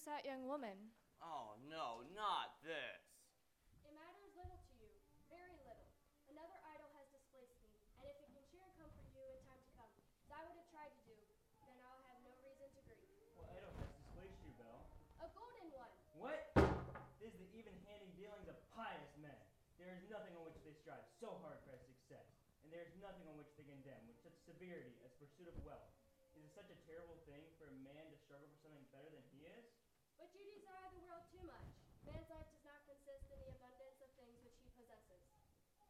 Who 0.00 0.08
is 0.08 0.16
that 0.16 0.24
young 0.24 0.48
woman? 0.48 0.96
Oh 1.20 1.60
no, 1.68 2.00
not 2.16 2.56
this! 2.64 3.04
It 3.84 3.92
matters 3.92 4.32
little 4.32 4.56
to 4.56 4.72
you, 4.80 4.96
very 5.28 5.52
little. 5.60 5.92
Another 6.24 6.56
idol 6.72 6.88
has 6.96 7.04
displaced 7.12 7.60
me, 7.60 7.68
and 8.00 8.08
if 8.08 8.16
it 8.16 8.32
can 8.32 8.40
cheer 8.48 8.64
and 8.64 8.72
comfort 8.80 9.04
you 9.12 9.20
in 9.28 9.44
time 9.44 9.60
to 9.60 9.68
come, 9.76 9.92
as 10.24 10.32
I 10.32 10.40
would 10.48 10.56
have 10.56 10.72
tried 10.72 10.88
to 10.88 11.02
do, 11.04 11.20
then 11.68 11.76
I'll 11.84 12.00
have 12.08 12.16
no 12.24 12.32
reason 12.40 12.72
to 12.72 12.80
grieve. 12.80 13.12
What 13.36 13.52
idol 13.52 13.76
has 13.76 13.92
displaced 13.92 14.40
you, 14.40 14.56
Belle? 14.56 14.80
A 15.20 15.28
golden 15.36 15.68
one. 15.68 15.92
What? 16.16 16.48
This 17.20 17.36
is 17.36 17.44
the 17.44 17.52
even-handed 17.60 18.16
dealings 18.16 18.48
of 18.48 18.56
pious 18.72 19.12
men. 19.20 19.36
There 19.76 19.92
is 19.92 20.00
nothing 20.08 20.32
on 20.32 20.48
which 20.48 20.56
they 20.64 20.72
strive 20.80 21.04
so 21.20 21.36
hard 21.44 21.60
for 21.68 21.76
success, 21.76 22.24
and 22.64 22.72
there 22.72 22.88
is 22.88 22.96
nothing 23.04 23.28
on 23.28 23.36
which 23.36 23.52
they 23.52 23.68
condemn 23.68 24.08
with 24.08 24.16
such 24.24 24.40
severity 24.48 24.96
as 25.04 25.12
pursuit 25.20 25.52
of 25.52 25.60
wealth. 25.60 25.92
Is 26.32 26.48
it 26.48 26.56
such 26.56 26.72
a 26.72 26.78
terrible 26.88 27.20
thing 27.28 27.44
for 27.60 27.68
a 27.68 27.76
man 27.84 28.08
to 28.08 28.16
struggle 28.16 28.48
for 28.48 28.56
something 28.64 28.88
better 28.96 29.12
than 29.12 29.20
he 29.36 29.44
is? 29.44 29.69
But 30.20 30.28
you 30.36 30.44
desire 30.52 30.92
the 30.92 31.00
world 31.08 31.24
too 31.32 31.40
much. 31.48 31.64
Man's 32.04 32.28
life 32.28 32.44
does 32.52 32.60
not 32.68 32.84
consist 32.84 33.24
in 33.32 33.40
the 33.40 33.56
abundance 33.56 33.96
of 34.04 34.12
things 34.20 34.36
which 34.44 34.60
he 34.60 34.68
possesses. 34.76 35.24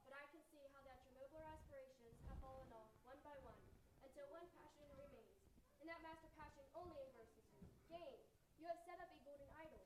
But 0.07 0.15
I 0.15 0.23
can 0.31 0.39
see 0.55 0.63
how 0.71 0.87
that 0.87 1.03
your 1.03 1.19
nobler 1.19 1.43
aspirations 1.51 2.15
have 2.31 2.39
fallen 2.39 2.71
off 2.71 2.95
one 3.03 3.19
by 3.27 3.35
one, 3.43 3.59
until 4.07 4.31
one 4.31 4.47
passion 4.55 4.87
remains, 4.87 5.35
and 5.83 5.91
that 5.91 5.99
master 6.07 6.31
passion 6.39 6.63
only 6.79 6.95
engrosses 7.11 7.43
you. 7.51 7.67
Gain. 7.91 8.23
You 8.63 8.71
have 8.71 8.79
set 8.87 9.03
up 9.03 9.11
a 9.11 9.19
golden 9.27 9.51
idol. 9.59 9.83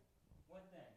What 0.53 0.68
then? 0.68 0.92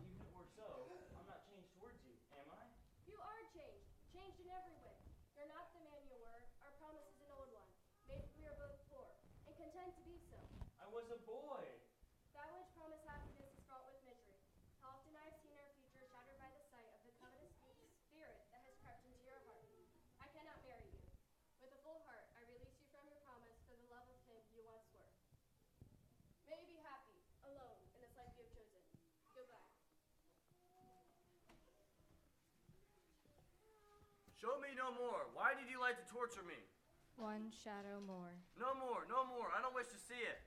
Even 0.00 0.16
if 0.16 0.24
it 0.24 0.32
were 0.32 0.48
so, 0.56 0.96
I'm 1.12 1.28
not 1.28 1.44
changed 1.44 1.68
towards 1.76 2.00
you, 2.08 2.16
am 2.40 2.48
I? 2.56 2.72
You 3.04 3.20
are 3.20 3.42
changed, 3.52 3.84
changed 4.16 4.40
in 4.40 4.48
every 4.48 4.80
way. 4.80 4.96
You're 5.36 5.52
not 5.52 5.76
the 5.76 5.84
man 5.84 6.00
you 6.08 6.16
were. 6.24 6.40
Our 6.64 6.72
promise 6.80 7.04
is 7.04 7.20
an 7.20 7.36
old 7.36 7.52
one. 7.52 7.68
Maybe 8.08 8.32
we 8.32 8.48
are 8.48 8.56
both 8.56 8.80
poor, 8.88 9.12
and 9.44 9.52
content 9.60 9.92
to 9.92 10.02
be 10.08 10.16
so. 10.32 10.40
I 10.80 10.88
was 10.88 11.04
a 11.12 11.20
boy. 11.28 11.68
That 12.38 12.54
which 12.54 12.70
promised 12.70 13.02
happiness 13.02 13.50
is 13.50 13.66
fraught 13.66 13.82
with 13.90 13.98
misery. 14.06 14.38
How 14.78 14.94
often 14.94 15.10
I 15.18 15.26
have 15.26 15.42
seen 15.42 15.58
our 15.58 15.66
future 15.74 16.06
shattered 16.06 16.38
by 16.38 16.46
the 16.54 16.62
sight 16.70 16.86
of 16.94 17.02
the 17.02 17.10
covetous 17.18 17.50
spirit 18.06 18.46
that 18.54 18.62
has 18.62 18.78
crept 18.78 19.02
into 19.10 19.18
your 19.26 19.42
heart. 19.42 19.66
I 20.22 20.30
cannot 20.30 20.62
marry 20.62 20.86
you. 20.86 21.02
With 21.58 21.74
a 21.74 21.80
full 21.82 21.98
heart, 22.06 22.30
I 22.38 22.46
release 22.46 22.78
you 22.78 22.86
from 22.94 23.10
your 23.10 23.18
promise 23.26 23.58
for 23.66 23.74
the 23.74 23.90
love 23.90 24.06
of 24.06 24.22
him 24.30 24.38
you 24.54 24.62
once 24.62 24.86
were. 24.94 25.10
May 26.46 26.62
you 26.62 26.78
be 26.78 26.78
happy, 26.86 27.18
alone, 27.42 27.82
in 27.90 28.06
this 28.06 28.14
life 28.14 28.30
you 28.38 28.46
have 28.46 28.54
chosen. 28.54 28.86
Goodbye. 29.34 29.66
Show 34.38 34.54
me 34.62 34.70
no 34.78 34.94
more. 34.94 35.26
Why 35.34 35.58
did 35.58 35.66
you 35.66 35.82
like 35.82 35.98
to 35.98 36.06
torture 36.06 36.46
me? 36.46 36.54
One 37.18 37.50
shadow 37.50 37.98
more. 37.98 38.30
No 38.54 38.70
more, 38.78 39.02
no 39.10 39.26
more. 39.26 39.50
I 39.50 39.58
don't 39.58 39.74
wish 39.74 39.90
to 39.90 39.98
see 39.98 40.22
it. 40.22 40.38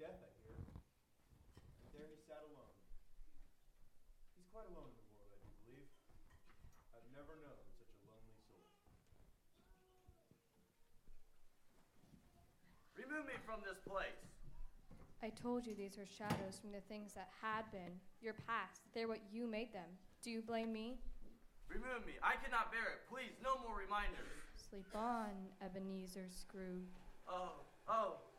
Death, 0.00 0.16
I 0.16 0.32
hear. 0.40 0.56
And 1.84 1.92
there 1.92 2.08
he 2.08 2.16
sat 2.24 2.40
alone. 2.40 2.72
He's 4.32 4.48
quite 4.48 4.64
alone 4.72 4.88
in 4.88 4.96
the 4.96 5.12
world, 5.12 5.28
I 5.28 5.44
do 5.44 5.52
believe. 5.68 5.92
I've 6.96 7.04
never 7.12 7.36
known 7.44 7.60
such 7.76 7.92
a 7.92 8.08
lonely 8.08 8.32
soul. 8.48 8.64
Remove 12.96 13.28
me 13.28 13.36
from 13.44 13.60
this 13.60 13.76
place. 13.84 14.24
I 15.20 15.28
told 15.36 15.68
you 15.68 15.76
these 15.76 16.00
were 16.00 16.08
shadows 16.08 16.56
from 16.56 16.72
the 16.72 16.80
things 16.88 17.12
that 17.12 17.28
had 17.36 17.68
been, 17.68 18.00
your 18.24 18.40
past. 18.48 18.88
They're 18.96 19.04
what 19.04 19.20
you 19.28 19.44
made 19.44 19.68
them. 19.76 20.00
Do 20.24 20.32
you 20.32 20.40
blame 20.40 20.72
me? 20.72 20.96
Remove 21.68 22.08
me. 22.08 22.16
I 22.24 22.40
cannot 22.40 22.72
bear 22.72 22.96
it. 22.96 23.04
Please, 23.04 23.36
no 23.44 23.60
more 23.60 23.76
reminders. 23.76 24.32
Sleep 24.56 24.88
on, 24.96 25.36
Ebenezer 25.60 26.32
Scrooge. 26.32 26.96
Oh, 27.28 27.68
oh. 27.84 28.29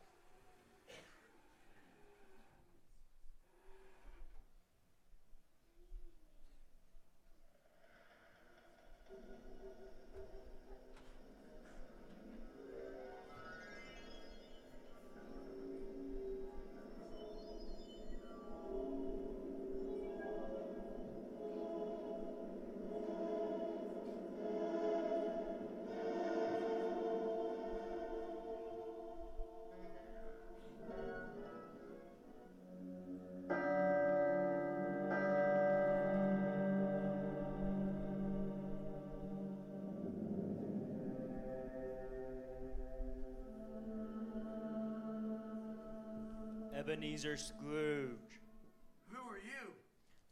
Ebenezer 46.92 47.40
Scrooge. 47.40 48.36
Who 49.08 49.24
are 49.24 49.40
you? 49.40 49.72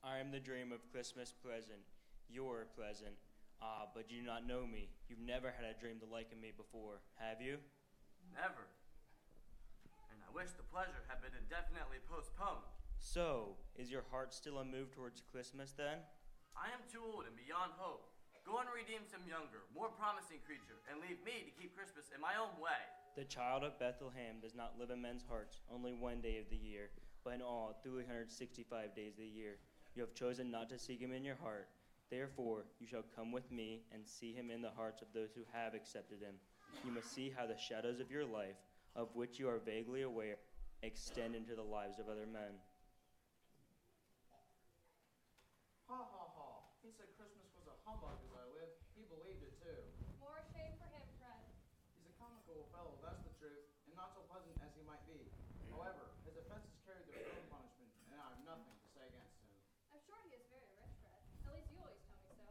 I 0.04 0.20
am 0.20 0.28
the 0.28 0.44
dream 0.44 0.76
of 0.76 0.84
Christmas 0.92 1.32
present. 1.32 1.80
Your 2.28 2.68
present. 2.76 3.16
Ah, 3.64 3.88
but 3.96 4.12
you 4.12 4.20
do 4.20 4.28
not 4.28 4.44
know 4.44 4.68
me. 4.68 4.92
You've 5.08 5.24
never 5.24 5.48
had 5.48 5.64
a 5.64 5.72
dream 5.80 5.96
the 5.96 6.12
like 6.12 6.28
of 6.28 6.36
me 6.36 6.52
before, 6.52 7.00
have 7.16 7.40
you? 7.40 7.56
Never. 8.36 8.68
And 10.12 10.20
I 10.20 10.28
wish 10.36 10.52
the 10.52 10.68
pleasure 10.68 11.00
had 11.08 11.24
been 11.24 11.32
indefinitely 11.32 12.04
postponed. 12.04 12.68
So, 13.00 13.56
is 13.80 13.88
your 13.88 14.04
heart 14.12 14.36
still 14.36 14.60
unmoved 14.60 14.92
towards 14.92 15.24
Christmas 15.32 15.72
then? 15.72 16.04
I 16.52 16.68
am 16.76 16.84
too 16.92 17.00
old 17.00 17.24
and 17.24 17.40
beyond 17.40 17.72
hope. 17.80 18.04
Go 18.44 18.60
and 18.60 18.68
redeem 18.68 19.08
some 19.08 19.24
younger, 19.24 19.64
more 19.72 19.88
promising 19.96 20.44
creature, 20.44 20.76
and 20.92 21.00
leave 21.00 21.24
me 21.24 21.40
to 21.40 21.52
keep 21.56 21.72
Christmas 21.72 22.12
in 22.12 22.20
my 22.20 22.36
own 22.36 22.52
way. 22.60 22.84
The 23.16 23.24
child 23.24 23.64
of 23.64 23.78
Bethlehem 23.78 24.40
does 24.40 24.54
not 24.54 24.78
live 24.78 24.90
in 24.90 25.02
men's 25.02 25.24
hearts 25.28 25.60
only 25.72 25.92
one 25.92 26.20
day 26.20 26.38
of 26.38 26.48
the 26.48 26.56
year, 26.56 26.90
but 27.24 27.34
in 27.34 27.42
all 27.42 27.78
365 27.82 28.94
days 28.94 29.14
of 29.14 29.18
the 29.18 29.26
year. 29.26 29.58
You 29.94 30.02
have 30.02 30.14
chosen 30.14 30.50
not 30.50 30.70
to 30.70 30.78
seek 30.78 31.00
him 31.00 31.12
in 31.12 31.24
your 31.24 31.36
heart. 31.36 31.68
Therefore, 32.10 32.64
you 32.78 32.86
shall 32.86 33.04
come 33.14 33.32
with 33.32 33.50
me 33.50 33.82
and 33.92 34.06
see 34.06 34.32
him 34.32 34.50
in 34.50 34.62
the 34.62 34.70
hearts 34.70 35.02
of 35.02 35.08
those 35.12 35.30
who 35.34 35.42
have 35.52 35.74
accepted 35.74 36.20
him. 36.20 36.34
You 36.84 36.92
must 36.92 37.12
see 37.12 37.32
how 37.34 37.46
the 37.46 37.58
shadows 37.58 38.00
of 38.00 38.10
your 38.10 38.24
life, 38.24 38.56
of 38.94 39.14
which 39.14 39.38
you 39.38 39.48
are 39.48 39.58
vaguely 39.58 40.02
aware, 40.02 40.38
extend 40.82 41.34
into 41.34 41.54
the 41.54 41.66
lives 41.66 41.98
of 41.98 42.08
other 42.08 42.26
men. 42.30 42.56
Ha 45.90 45.98
ha 45.98 46.24
ha. 46.30 46.48
He 46.80 46.94
said 46.94 47.10
Christmas 47.18 47.50
was 47.58 47.66
a 47.66 47.76
humbug 47.84 48.22
as 48.22 48.32
I 48.32 48.46
live. 48.54 48.70
He 48.94 49.02
believed 49.10 49.42
it 49.42 49.58
too. 49.58 49.76
More 50.22 50.38
shame 50.54 50.72
for 50.78 50.86
him, 50.94 51.02
Fred. 51.18 51.42
He's 51.98 52.06
a 52.06 52.14
comical 52.16 52.70
fellow, 52.70 52.94
that's 53.02 53.20
the 53.26 53.34
truth, 53.42 53.66
and 53.90 53.98
not 53.98 54.14
so 54.14 54.22
pleasant 54.30 54.54
as 54.62 54.70
he 54.78 54.82
might 54.86 55.02
be. 55.10 55.18
However, 55.74 56.14
his 56.22 56.38
offenses 56.38 56.78
carry 56.86 57.02
their 57.10 57.26
own 57.26 57.42
punishment, 57.50 57.90
and 58.10 58.18
I 58.22 58.30
have 58.30 58.38
nothing 58.46 58.74
to 58.78 58.88
say 58.94 59.02
against 59.10 59.34
him. 59.42 59.54
I'm 59.90 60.02
sure 60.06 60.18
he 60.26 60.30
is 60.34 60.46
very 60.50 60.70
rich, 60.78 60.94
Fred. 61.02 61.18
At 61.46 61.52
least 61.58 61.68
you 61.74 61.78
always 61.82 61.98
tell 62.06 62.22
me 62.22 62.30
so. 62.38 62.46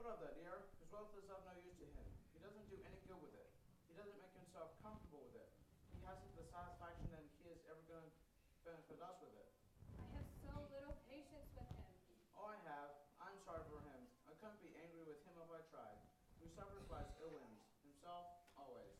What 0.00 0.08
of 0.08 0.24
that, 0.24 0.40
dear? 0.40 0.56
His 0.80 0.88
wealth 0.88 1.12
is 1.20 1.28
of 1.28 1.44
no 1.44 1.52
use 1.60 1.76
to 1.84 1.86
him. 1.92 2.08
He 2.32 2.40
doesn't 2.40 2.64
do 2.72 2.80
any 2.80 2.96
good 3.04 3.20
with 3.20 3.36
it. 3.36 3.52
He 3.90 3.98
doesn't 3.98 4.22
make 4.22 4.30
himself 4.38 4.70
comfortable 4.86 5.26
with 5.26 5.34
it. 5.34 5.50
He 5.90 5.98
hasn't 6.06 6.30
the 6.38 6.46
satisfaction 6.46 7.10
that 7.10 7.26
he 7.42 7.50
is 7.50 7.58
ever 7.66 7.82
going 7.90 8.06
to 8.06 8.14
benefit 8.62 9.02
us 9.02 9.18
with 9.18 9.34
it. 9.34 9.50
I 9.98 10.06
have 10.14 10.30
so 10.46 10.54
little 10.70 10.94
patience 11.10 11.50
with 11.58 11.66
him. 11.74 11.90
Oh, 12.38 12.54
I 12.54 12.58
have. 12.70 12.94
I'm 13.18 13.34
sorry 13.42 13.66
for 13.66 13.82
him. 13.82 13.98
I 14.30 14.32
couldn't 14.38 14.62
be 14.62 14.70
angry 14.78 15.02
with 15.10 15.18
him 15.26 15.34
if 15.42 15.50
I 15.50 15.58
tried. 15.74 15.98
He 16.38 16.46
suffers 16.54 16.86
by 16.86 17.02
his 17.02 17.18
ill 17.18 17.34
whims. 17.34 17.66
Himself, 17.82 18.30
always. 18.54 18.94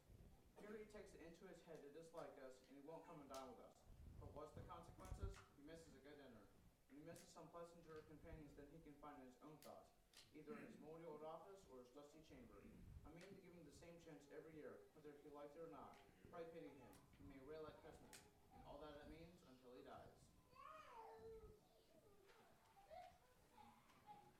Here 0.58 0.74
he 0.74 0.82
takes 0.90 1.14
it 1.14 1.22
into 1.22 1.46
his 1.46 1.62
head 1.70 1.78
to 1.86 1.90
dislike 1.94 2.34
us, 2.42 2.58
and 2.66 2.74
he 2.74 2.82
won't 2.82 3.06
come 3.06 3.22
and 3.22 3.30
dine 3.30 3.46
with 3.46 3.62
us. 3.62 3.78
But 4.18 4.34
what's 4.34 4.58
the 4.58 4.66
consequences? 4.66 5.38
He 5.54 5.70
misses 5.70 5.94
a 5.94 6.02
good 6.02 6.18
dinner. 6.18 6.42
And 6.90 6.98
he 6.98 7.06
misses 7.06 7.30
some 7.30 7.46
pleasanter 7.54 8.02
companions 8.10 8.58
than 8.58 8.66
he 8.74 8.82
can 8.82 8.98
find 8.98 9.14
in 9.22 9.30
his 9.30 9.38
own 9.46 9.54
thoughts, 9.62 9.94
either 10.34 10.58
in 10.58 10.66
his 10.66 10.74
moldy 10.82 11.06
old 11.06 11.22
office 11.22 11.62
or 11.70 11.78
his 11.78 11.88
dusty 11.94 12.26
chamber. 12.26 12.58
I 13.06 13.14
mean 13.16 13.32
to 13.32 13.42
give 13.42 13.54
him 13.54 13.64
the 13.64 13.78
same 13.80 13.89
chance 14.04 14.24
every 14.32 14.52
year, 14.56 14.72
whether 14.96 15.12
he 15.20 15.28
likes 15.32 15.52
it 15.56 15.64
or 15.64 15.72
not. 15.72 16.00
Pray 16.32 16.44
pity 16.54 16.72
him. 16.72 16.92
He 17.20 17.28
may 17.36 17.44
rail 17.44 17.64
at 17.68 17.76
Christmas, 17.84 18.16
and 18.54 18.60
all 18.64 18.80
that 18.80 18.96
it 18.96 19.08
means 19.12 19.36
until 19.50 19.74
he 19.76 19.84
dies. 19.84 20.14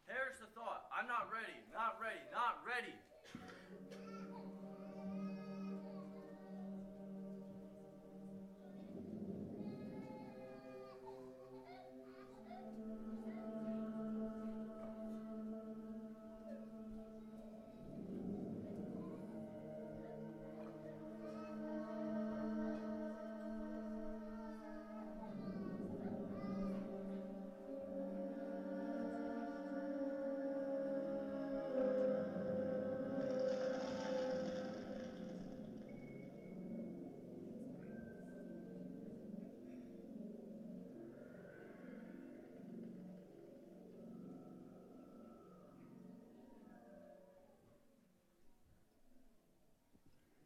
Perish 0.08 0.38
the 0.42 0.50
thought. 0.56 0.88
I'm 0.90 1.06
not 1.06 1.28
ready, 1.28 1.54
not 1.70 2.00
ready, 2.00 2.22
not 2.32 2.64
ready. 2.64 2.96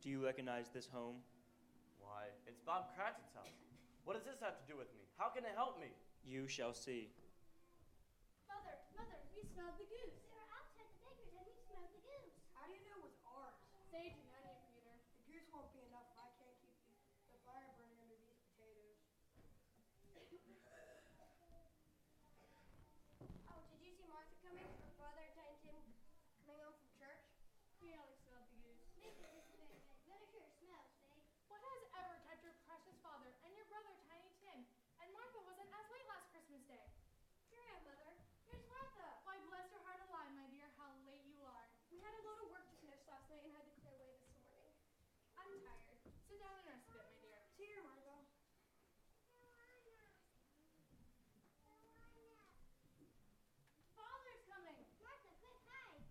Do 0.04 0.12
you 0.12 0.20
recognize 0.20 0.68
this 0.68 0.84
home? 0.84 1.24
Why, 1.96 2.28
it's 2.44 2.60
Bob 2.60 2.92
Cratchit's 2.92 3.32
house. 3.32 3.56
What 4.04 4.20
does 4.20 4.28
this 4.28 4.36
have 4.44 4.60
to 4.60 4.64
do 4.68 4.76
with 4.76 4.92
me? 4.92 5.08
How 5.16 5.32
can 5.32 5.48
it 5.48 5.56
help 5.56 5.80
me? 5.80 5.88
You 6.28 6.44
shall 6.44 6.76
see. 6.76 7.08
Mother, 8.44 8.76
mother, 9.00 9.16
we 9.32 9.40
smelled 9.48 9.80
the 9.80 9.88
goose. 9.88 10.20
They 10.28 10.36
were 10.36 10.52
outside 10.52 10.92
the 10.92 11.00
baker's 11.00 11.32
and 11.32 11.44
we 11.48 11.56
smelled 11.56 11.88
the 11.88 12.04
goose. 12.04 12.36
How 12.52 12.68
do 12.68 12.76
you 12.76 12.84
know 12.84 13.00
it 13.00 13.08
was 13.08 13.16
ours? 13.24 13.56
Sage 13.88 14.20
and 14.20 14.28
onion, 14.28 14.60
Peter. 14.68 14.92
The 14.92 15.24
goose 15.24 15.48
won't 15.48 15.72
be 15.72 15.80
enough 15.88 16.12
if 16.12 16.20
I 16.20 16.28
can't 16.36 16.52
keep 16.60 16.76
the, 16.84 16.92
the 17.32 17.40
fire 17.48 17.72
burning 17.80 17.96
under 18.04 18.20
these 18.20 18.36
potatoes. 18.52 19.00
oh, 23.48 23.56
did 23.72 23.80
you 23.80 23.92
see 23.96 24.04
Martha 24.04 24.36
coming? 24.44 24.68
Her 24.68 24.92
father 25.00 25.24
and 25.24 25.56
Tim 25.64 25.80
coming 26.44 26.60
home 26.60 26.76
from 26.76 26.92
church? 26.92 27.24
He 27.80 27.96
only 27.96 28.20
smelled 28.20 28.52
the 28.52 28.60
goose. 28.68 28.84
Maybe 29.00 29.16
this 29.16 29.32
is 29.32 29.48
very 29.48 29.64
good. 29.72 29.80
But 30.04 30.20
it 30.20 30.28
sure 30.28 30.48
smells, 30.60 30.92
Dave. 31.00 31.24
What 31.48 31.60
has 31.64 31.84
ever 32.04 32.16
kept 32.28 32.44
your 32.44 32.56
precious 32.68 32.96
father 33.00 33.32
and 33.44 33.52
your 33.56 33.64
brother 33.72 33.94
Tiny 34.04 34.30
Tim 34.40 34.64
down 46.44 46.60
and 46.68 46.80
rest 46.92 47.08
a 47.16 47.24
bit, 47.24 47.32
my 47.32 47.40
dear. 47.56 47.56
Here, 47.56 47.80
Margot. 47.80 48.20
Father's 53.96 54.44
coming. 54.44 54.76
Martha, 55.00 55.32
quick, 55.40 55.56
hide. 55.64 56.04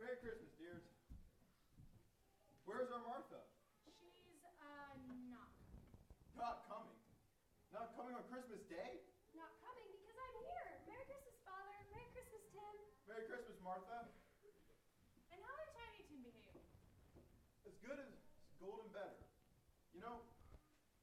Merry 0.00 0.16
Christmas, 0.24 0.56
dears. 0.56 0.80
Where's 2.64 2.88
our 2.88 3.04
Martha? 3.04 3.44
She's, 3.84 4.40
uh, 4.48 4.96
not. 5.28 5.52
Not 6.36 6.64
coming. 6.72 6.96
Not 7.76 7.92
coming 7.92 8.15
on 8.26 8.42
Christmas 8.42 8.66
Day? 8.66 9.06
Not 9.38 9.54
coming 9.62 9.86
because 9.86 10.18
I'm 10.18 10.34
here. 10.42 10.66
Merry 10.90 11.06
Christmas, 11.06 11.38
Father. 11.46 11.78
Merry 11.94 12.10
Christmas, 12.10 12.42
Tim. 12.50 12.74
Merry 13.06 13.24
Christmas, 13.30 13.54
Martha. 13.62 13.98
And 15.30 15.38
how 15.46 15.54
did 15.62 15.70
Tiny 15.78 16.02
Tim 16.10 16.26
behave? 16.26 16.66
As 17.70 17.74
good 17.86 18.02
as 18.02 18.10
golden 18.58 18.90
better. 18.90 19.14
You 19.94 20.02
know, 20.02 20.26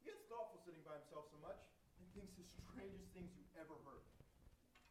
he 0.04 0.12
gets 0.12 0.20
thoughtful 0.28 0.68
sitting 0.68 0.84
by 0.84 1.00
himself 1.00 1.32
so 1.32 1.40
much 1.40 1.64
and 1.96 2.04
thinks 2.12 2.36
the 2.36 2.44
strangest 2.44 3.08
things 3.16 3.32
you 3.40 3.48
ever 3.56 3.80
heard. 3.88 4.04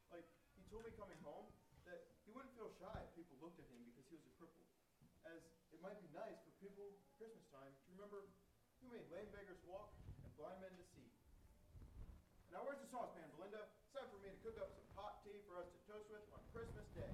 Like, 0.09 0.25
he 0.57 0.65
told 0.73 0.89
me 0.89 0.93
coming 0.97 1.21
home 1.21 1.53
that 1.85 2.17
he 2.25 2.33
wouldn't 2.33 2.57
feel 2.57 2.73
shy 2.81 2.97
if 2.97 3.13
people 3.13 3.37
looked 3.45 3.61
at 3.61 3.69
him 3.69 3.85
because 3.93 4.09
he 4.09 4.17
was 4.17 4.25
a 4.25 4.33
cripple. 4.41 4.65
As 5.29 5.45
it 5.69 5.85
might 5.85 6.01
be 6.01 6.09
nice 6.17 6.41
for 6.49 6.53
people 6.65 6.97
Christmas 7.21 7.45
time 7.53 7.77
to 7.77 7.87
remember 7.93 8.25
who 8.81 8.89
made 8.89 9.05
lame 9.13 9.29
beggars 9.37 9.61
walk 9.69 9.93
and 10.25 10.33
blind 10.41 10.65
men 10.65 10.73
to 10.81 10.87
see. 10.97 11.13
Now, 12.53 12.69
where's 12.69 12.82
the 12.82 12.82
saucepan, 12.93 13.25
Belinda? 13.33 13.73
It's 13.81 13.89
time 13.97 14.05
for 14.13 14.21
me 14.21 14.29
to 14.29 14.37
cook 14.45 14.61
up 14.61 14.69
some 14.69 14.85
hot 14.93 15.25
tea 15.25 15.41
for 15.49 15.57
us 15.57 15.65
to 15.65 15.81
toast 15.89 16.13
with 16.13 16.29
on 16.29 16.45
Christmas 16.53 16.85
Day. 16.93 17.09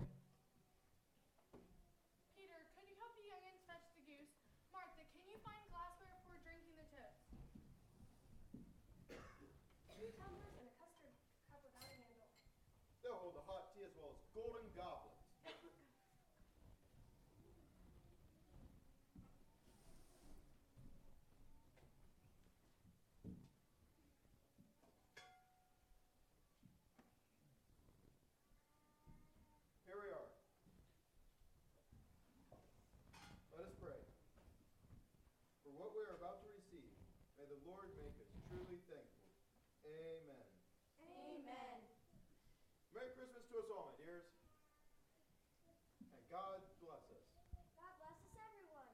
Peter, 2.34 2.58
could 2.74 2.90
you 2.90 2.98
help 2.98 3.14
the 3.14 3.30
youngins 3.30 3.62
fetch 3.62 3.86
the 3.94 4.02
goose? 4.02 4.34
Martha, 4.74 5.06
can 5.14 5.22
you 5.22 5.38
find 5.46 5.62
glassware 5.70 6.18
for 6.26 6.34
drinking 6.42 6.74
the 6.74 6.86
toast? 6.90 7.22
Two 9.06 10.10
tumblers 10.18 10.54
and 10.58 10.66
a 10.66 10.74
custard 10.82 11.14
cup 11.46 11.62
without 11.62 11.86
a 11.86 11.94
handle. 11.94 12.26
They'll 13.06 13.22
hold 13.22 13.38
the 13.38 13.46
hot 13.46 13.70
tea 13.70 13.86
as 13.86 13.94
well 13.94 14.18
as 14.18 14.18
golden 14.34 14.66
goblets. 14.74 15.18
Here 29.88 29.96
we 29.96 30.12
are. 30.12 30.28
Let 33.56 33.64
us 33.64 33.72
pray. 33.80 33.96
For 35.64 35.72
what 35.80 35.96
we 35.96 36.04
are 36.04 36.12
about 36.20 36.44
to 36.44 36.48
receive, 36.52 36.92
may 37.40 37.48
the 37.48 37.56
Lord 37.64 37.88
make 37.96 38.12
us 38.20 38.28
truly 38.52 38.84
thankful. 38.84 39.32
Amen. 39.88 40.44
Amen. 41.00 41.80
Merry 42.92 43.16
Christmas 43.16 43.40
to 43.48 43.64
us 43.64 43.68
all, 43.72 43.88
my 43.88 43.96
dears. 43.96 44.28
And 46.12 46.20
God 46.28 46.60
bless 46.84 47.08
us. 47.08 47.24
God 47.72 47.92
bless 47.96 48.20
us, 48.28 48.36
everyone. 48.44 48.92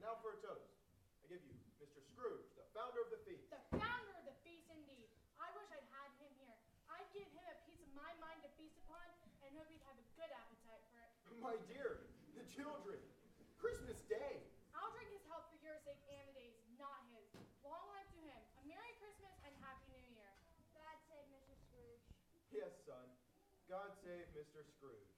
Now 0.00 0.16
for 0.24 0.32
a 0.32 0.40
toast. 0.40 0.80
I 1.20 1.28
give 1.28 1.44
you 1.44 1.52
Mr. 1.76 2.00
Scrooge, 2.08 2.48
the 2.56 2.64
founder 2.72 3.04
of 3.04 3.12
the 3.12 3.20
feast. 3.28 3.52
The 3.52 3.60
founder 3.76 4.16
of 4.16 4.24
the 4.24 4.36
feast, 4.48 4.64
indeed. 4.72 5.12
I 5.36 5.52
wish 5.52 5.68
I'd 5.68 5.84
had 5.92 6.08
him 6.24 6.32
here. 6.40 6.56
I'd 6.88 7.12
give 7.12 7.28
him 7.36 7.44
a 7.44 7.56
piece 7.68 7.84
of 7.84 7.92
my 7.92 8.08
mind 8.16 8.40
to 8.48 8.50
feast 8.56 8.80
upon 8.88 9.04
and 9.50 9.58
hope 9.58 9.66
he'd 9.66 9.82
have 9.82 9.98
a 9.98 10.06
good 10.14 10.30
appetite 10.30 10.84
for 10.94 11.02
it. 11.02 11.10
My 11.40 11.56
dear, 11.72 12.04
the 12.36 12.44
children. 12.52 13.00
Christmas 13.56 13.96
Day. 14.12 14.44
I'll 14.76 14.92
drink 14.92 15.08
his 15.08 15.24
health 15.24 15.48
for 15.48 15.56
your 15.64 15.72
sake 15.88 15.96
and 16.12 16.28
the 16.28 16.36
day's, 16.36 16.52
not 16.76 17.00
his. 17.16 17.24
Long 17.64 17.80
life 17.96 18.12
to 18.12 18.20
him. 18.20 18.40
A 18.60 18.62
Merry 18.68 18.92
Christmas 19.00 19.32
and 19.48 19.52
Happy 19.64 19.88
New 19.88 20.04
Year. 20.12 20.28
God 20.76 21.00
save 21.08 21.24
Mr. 21.32 21.56
Scrooge. 21.64 22.04
Yes, 22.52 22.76
son. 22.84 23.08
God 23.72 23.88
save 24.04 24.28
Mr. 24.36 24.60
Scrooge. 24.68 25.16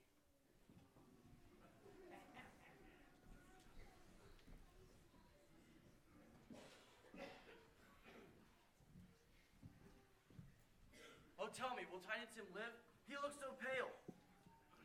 Oh, 11.42 11.50
tell 11.50 11.74
me, 11.74 11.82
will 11.90 11.98
Tiny 12.06 12.30
Tim 12.30 12.46
live? 12.54 12.70
He 13.10 13.18
looks 13.18 13.42
so 13.42 13.50
pale. 13.58 13.90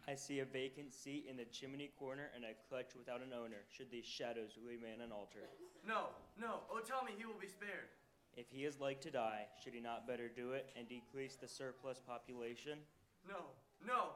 I 0.09 0.15
see 0.15 0.39
a 0.39 0.45
vacant 0.45 0.93
seat 0.93 1.25
in 1.29 1.35
the 1.35 1.43
chimney 1.45 1.91
corner 1.99 2.31
and 2.33 2.45
a 2.45 2.55
clutch 2.69 2.95
without 2.97 3.21
an 3.21 3.33
owner, 3.33 3.67
should 3.67 3.91
these 3.91 4.05
shadows 4.05 4.57
remain 4.65 5.01
unaltered. 5.03 5.51
No, 5.85 6.15
no. 6.39 6.61
Oh, 6.71 6.79
tell 6.79 7.03
me 7.03 7.11
he 7.17 7.25
will 7.25 7.39
be 7.39 7.47
spared. 7.47 7.91
If 8.37 8.45
he 8.49 8.63
is 8.63 8.79
like 8.79 9.01
to 9.01 9.11
die, 9.11 9.47
should 9.61 9.73
he 9.73 9.81
not 9.81 10.07
better 10.07 10.29
do 10.29 10.53
it 10.53 10.69
and 10.77 10.87
decrease 10.87 11.35
the 11.35 11.47
surplus 11.47 11.99
population? 11.99 12.79
No, 13.27 13.51
no. 13.85 14.15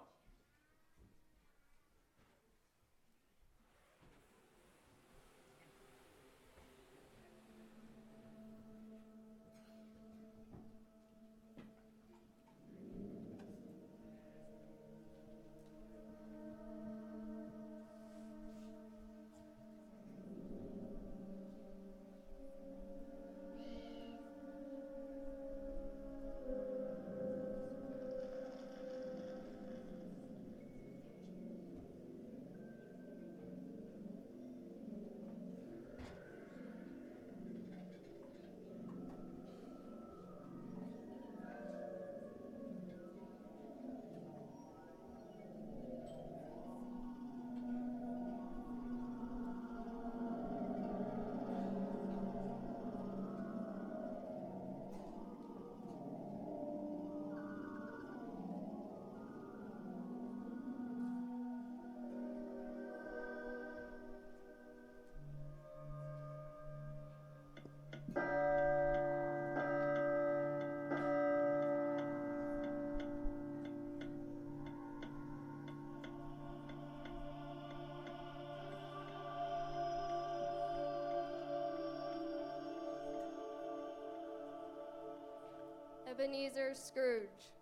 Ebenezer 86.12 86.76
Scrooge. 86.76 87.55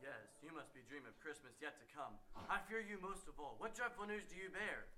Yes, 0.00 0.40
you 0.40 0.48
must 0.56 0.72
be 0.72 0.80
dreaming 0.88 1.12
of 1.12 1.20
Christmas 1.20 1.52
yet 1.60 1.76
to 1.76 1.86
come. 1.92 2.16
I 2.48 2.56
fear 2.64 2.80
you 2.80 2.96
most 3.04 3.28
of 3.28 3.36
all. 3.36 3.60
What 3.60 3.76
dreadful 3.76 4.08
news 4.08 4.24
do 4.24 4.40
you 4.40 4.48
bear? 4.48 4.88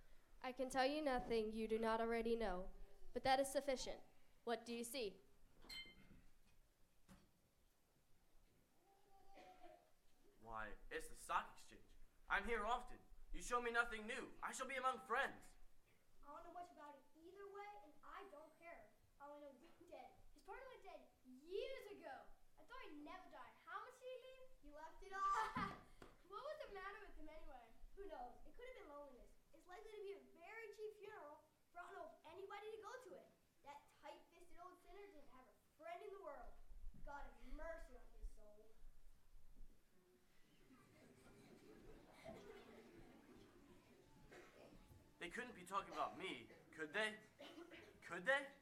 I 0.47 0.55
can 0.55 0.71
tell 0.71 0.87
you 0.87 1.03
nothing 1.03 1.51
you 1.51 1.67
do 1.67 1.83
not 1.83 2.01
already 2.01 2.39
know, 2.39 2.71
but 3.13 3.27
that 3.27 3.43
is 3.43 3.51
sufficient. 3.51 3.99
What 4.47 4.65
do 4.65 4.71
you 4.71 4.87
see? 4.87 5.19
Why, 10.47 10.71
it's 10.95 11.11
the 11.11 11.19
stock 11.19 11.51
exchange. 11.59 11.83
I'm 12.31 12.47
here 12.47 12.63
often. 12.63 12.97
You 13.37 13.45
show 13.45 13.61
me 13.61 13.69
nothing 13.69 14.07
new. 14.09 14.25
I 14.41 14.55
shall 14.57 14.71
be 14.71 14.81
among 14.81 15.03
friends. 15.05 15.37
I 16.25 16.33
don't 16.33 16.41
know 16.49 16.57
much 16.57 16.73
about 16.73 16.97
it 16.97 17.05
either 17.21 17.45
way, 17.53 17.69
and 17.85 17.93
I 18.09 18.25
don't 18.33 18.49
care. 18.57 18.89
I 19.21 19.29
only 19.29 19.45
know 19.45 19.53
he's 19.61 19.77
dead. 19.93 20.09
His 20.33 20.41
partner 20.49 20.65
went 20.73 20.81
dead 20.87 21.05
years 21.45 21.85
ago. 21.93 22.17
I 22.57 22.65
thought 22.65 22.81
he'd 22.89 23.05
never 23.05 23.29
die. 23.29 23.53
How 23.69 23.85
much 23.85 24.01
did 24.01 24.09
he 24.09 24.19
leave? 24.25 24.49
He 24.65 24.73
left 24.73 24.99
it 25.05 25.13
all. 25.13 25.69
what 26.33 26.43
was 26.49 26.57
the 26.65 26.71
matter 26.73 26.99
with 27.05 27.13
him 27.21 27.29
anyway? 27.29 27.67
Who 28.01 28.09
knows? 28.09 28.33
It 28.49 28.57
could 28.57 28.73
have 28.73 28.79
been 28.81 28.89
loneliness. 28.89 29.31
It's 29.53 29.69
likely 29.69 29.93
to 29.93 30.01
be 30.01 30.17
a 30.17 30.23
very 30.41 30.67
cheap 30.73 30.97
funeral, 30.97 31.45
for 31.77 31.85
I 31.85 31.93
don't 31.93 32.01
know 32.01 32.09
of 32.09 32.17
anybody 32.33 32.73
to 32.73 32.81
go 32.81 32.93
to 32.97 33.11
it. 33.21 33.29
That 33.69 33.79
tight-fisted 34.01 34.57
old 34.65 34.81
sinner 34.81 35.05
didn't 35.13 35.29
have 35.37 35.45
a 35.45 35.57
friend 35.77 36.01
in 36.01 36.11
the 36.17 36.23
world. 36.25 36.57
God 37.05 37.21
have 37.21 37.37
mercy 37.53 38.01
on 38.01 38.07
him. 38.09 38.17
couldn't 45.37 45.53
be 45.53 45.56
talking 45.67 45.93
about 45.93 46.15
me, 46.19 46.47
could 46.79 46.95
they? 46.95 47.11
Could 48.07 48.23
they? 48.23 48.56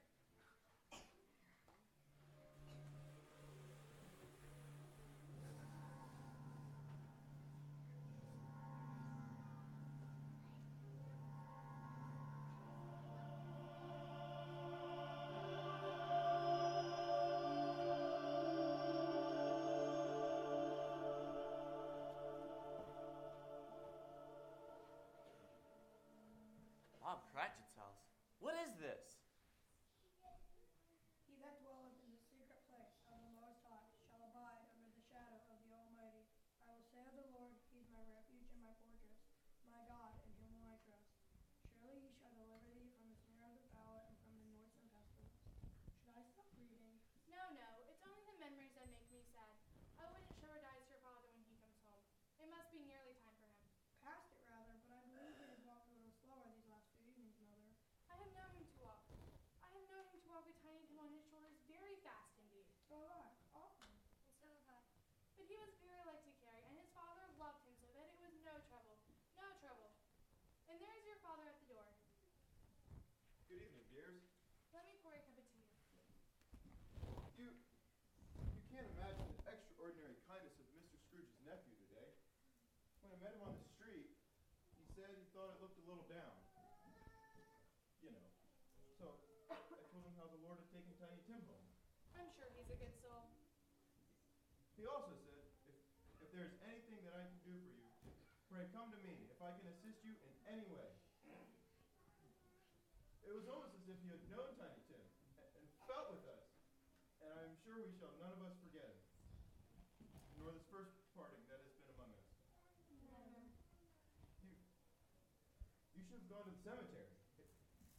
He 94.85 94.93
also 94.93 95.17
said, 95.17 95.41
if, 95.65 95.81
if 96.21 96.29
there's 96.37 96.53
anything 96.61 97.01
that 97.09 97.17
I 97.17 97.25
can 97.25 97.41
do 97.41 97.57
for 97.57 97.73
you, 97.73 97.89
pray 98.53 98.69
come 98.77 98.93
to 98.93 99.01
me 99.01 99.17
if 99.33 99.41
I 99.41 99.49
can 99.57 99.65
assist 99.73 100.05
you 100.05 100.13
in 100.13 100.33
any 100.45 100.69
way. 100.69 100.93
It 103.25 103.33
was 103.33 103.49
almost 103.49 103.73
as 103.81 103.89
if 103.89 103.97
he 104.05 104.13
had 104.13 104.21
known 104.29 104.53
Tiny 104.61 104.85
Tim 104.85 105.01
and, 105.41 105.49
and 105.57 105.65
felt 105.89 106.13
with 106.13 106.29
us, 106.29 106.45
and 107.25 107.33
I 107.33 107.49
am 107.49 107.57
sure 107.65 107.81
we 107.81 107.97
shall 107.97 108.13
none 108.21 108.37
of 108.37 108.45
us 108.45 108.61
forget 108.61 108.85
him, 108.85 109.01
nor 110.37 110.53
this 110.53 110.69
first 110.69 110.93
parting 111.17 111.41
that 111.49 111.65
has 111.65 111.73
been 111.81 111.89
among 111.97 112.13
us. 112.21 112.29
You, 112.93 114.53
you 115.97 116.05
should 116.05 116.21
have 116.21 116.29
gone 116.29 116.45
to 116.45 116.53
the 116.53 116.61
cemetery. 116.61 117.09
It, 117.41 117.49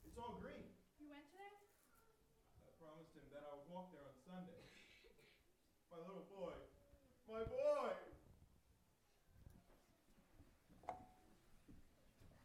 it's 0.05 0.21
all 0.21 0.37
green. 0.37 0.69
You 1.01 1.09
went 1.09 1.25
to 1.25 1.33
there? 1.33 1.57
I 2.61 2.69
promised 2.77 3.17
him 3.17 3.25
that 3.33 3.41
I 3.41 3.57
would 3.57 3.73
walk 3.73 3.89
there 3.89 4.05
on 4.05 4.13
Sunday. 4.21 4.61
My 5.89 5.97
little 6.05 6.29
boy. 6.29 6.53
My 7.25 7.41
boy! 7.41 7.89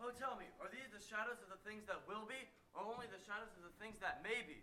Oh, 0.00 0.08
tell 0.16 0.40
me, 0.40 0.48
are 0.56 0.72
these 0.72 0.88
the 0.88 0.99
shadows 1.10 1.42
of 1.42 1.50
the 1.50 1.58
things 1.66 1.82
that 1.90 2.06
will 2.06 2.22
be, 2.30 2.38
or 2.70 2.86
only 2.86 3.10
the 3.10 3.18
shadows 3.26 3.50
of 3.58 3.66
the 3.66 3.74
things 3.82 3.98
that 3.98 4.22
may 4.22 4.46
be? 4.46 4.62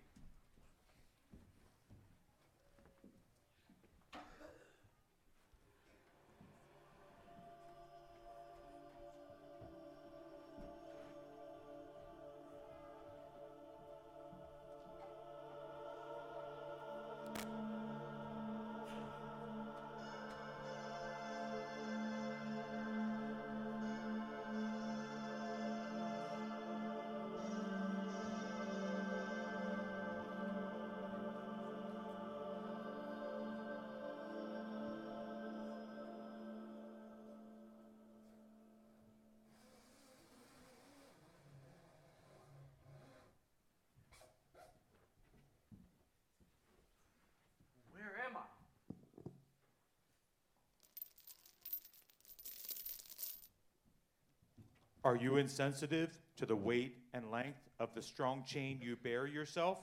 Are 55.07 55.15
you 55.15 55.37
insensitive 55.37 56.19
to 56.35 56.45
the 56.45 56.57
weight 56.57 56.97
and 57.13 57.31
length 57.31 57.69
of 57.79 57.93
the 57.93 58.01
strong 58.01 58.43
chain 58.43 58.79
you 58.81 58.97
bear 58.97 59.25
yourself? 59.25 59.81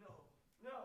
No, 0.00 0.08
no. 0.64 0.76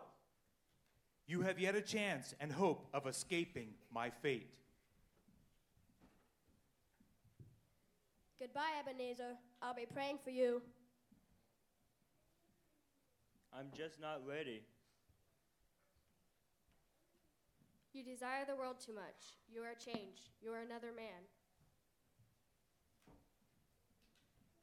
You 1.25 1.41
have 1.41 1.59
yet 1.59 1.73
a 1.73 1.81
chance 1.81 2.35
and 2.39 2.51
hope 2.51 2.85
of 2.93 3.07
escaping 3.07 3.69
my 3.91 4.11
fate. 4.11 4.51
Goodbye, 8.39 8.69
Ebenezer. 8.79 9.35
I'll 9.63 9.73
be 9.73 9.87
praying 9.91 10.19
for 10.23 10.29
you. 10.29 10.61
I'm 13.51 13.69
just 13.75 13.99
not 13.99 14.21
ready. 14.27 14.61
You 17.93 18.03
desire 18.03 18.45
the 18.47 18.55
world 18.55 18.75
too 18.85 18.93
much. 18.93 19.39
You 19.51 19.63
are 19.63 19.73
changed. 19.73 20.29
You 20.39 20.51
are 20.51 20.59
another 20.59 20.91
man. 20.95 21.25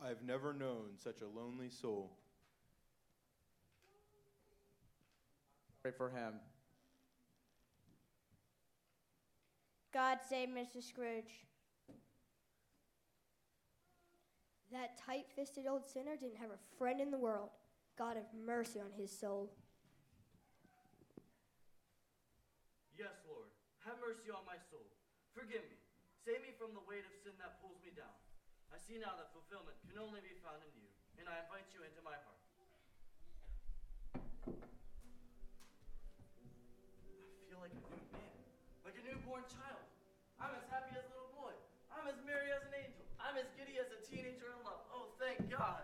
I've 0.05 0.23
never 0.23 0.53
known 0.53 0.97
such 0.97 1.21
a 1.23 1.39
lonely 1.39 1.71
soul. 1.71 2.13
Pray 5.83 5.93
for 5.97 6.09
him. 6.09 6.35
God 9.93 10.19
save 10.29 10.51
Mr. 10.51 10.83
Scrooge. 10.83 11.47
That 14.71 15.01
tight 15.01 15.27
fisted 15.35 15.67
old 15.67 15.87
sinner 15.87 16.15
didn't 16.17 16.37
have 16.37 16.51
a 16.51 16.61
friend 16.77 17.01
in 17.01 17.11
the 17.11 17.19
world. 17.19 17.49
God 17.97 18.17
have 18.17 18.29
mercy 18.37 18.81
on 18.81 18.93
his 18.93 19.11
soul. 19.11 19.51
Yes, 22.99 23.17
Lord, 23.27 23.49
have 23.87 23.97
mercy 23.99 24.29
on 24.29 24.45
my 24.45 24.61
soul. 24.71 24.85
Forgive 25.33 25.65
me. 25.71 25.79
Save 26.27 26.43
me 26.43 26.53
from 26.59 26.77
the 26.77 26.85
weight 26.85 27.07
of 27.07 27.15
sin 27.25 27.33
that 27.41 27.63
pulls 27.63 27.81
me 27.81 27.91
down. 27.97 28.18
I 28.69 28.79
see 28.85 29.01
now 29.01 29.17
that 29.17 29.33
fulfillment 29.33 29.77
can 29.89 29.97
only 29.97 30.21
be 30.21 30.37
found 30.45 30.61
in 30.61 30.73
you, 30.77 30.89
and 31.17 31.29
I 31.29 31.41
invite 31.45 31.69
you 31.73 31.81
into 31.85 32.01
my 32.05 32.17
heart. 32.21 32.43
I 34.45 34.53
feel 37.49 37.61
like 37.65 37.73
a 37.73 37.81
new 37.89 38.05
man, 38.13 38.37
like 38.85 38.97
a 39.01 39.05
newborn 39.09 39.45
child. 39.49 39.85
I'm 40.37 40.53
as 40.55 40.65
happy 40.69 40.95
as 40.95 41.05
a 41.09 41.13
little 41.17 41.33
boy. 41.35 41.57
I'm 41.89 42.07
as 42.07 42.21
merry 42.29 42.53
as 42.53 42.63
an 42.69 42.77
angel. 42.77 43.05
I'm 43.19 43.35
as 43.41 43.49
giddy 43.57 43.81
as 43.81 43.89
a 43.91 43.99
teenager 44.05 44.53
in 44.53 44.61
love. 44.63 44.85
Oh, 44.93 45.11
thank 45.19 45.49
God. 45.51 45.83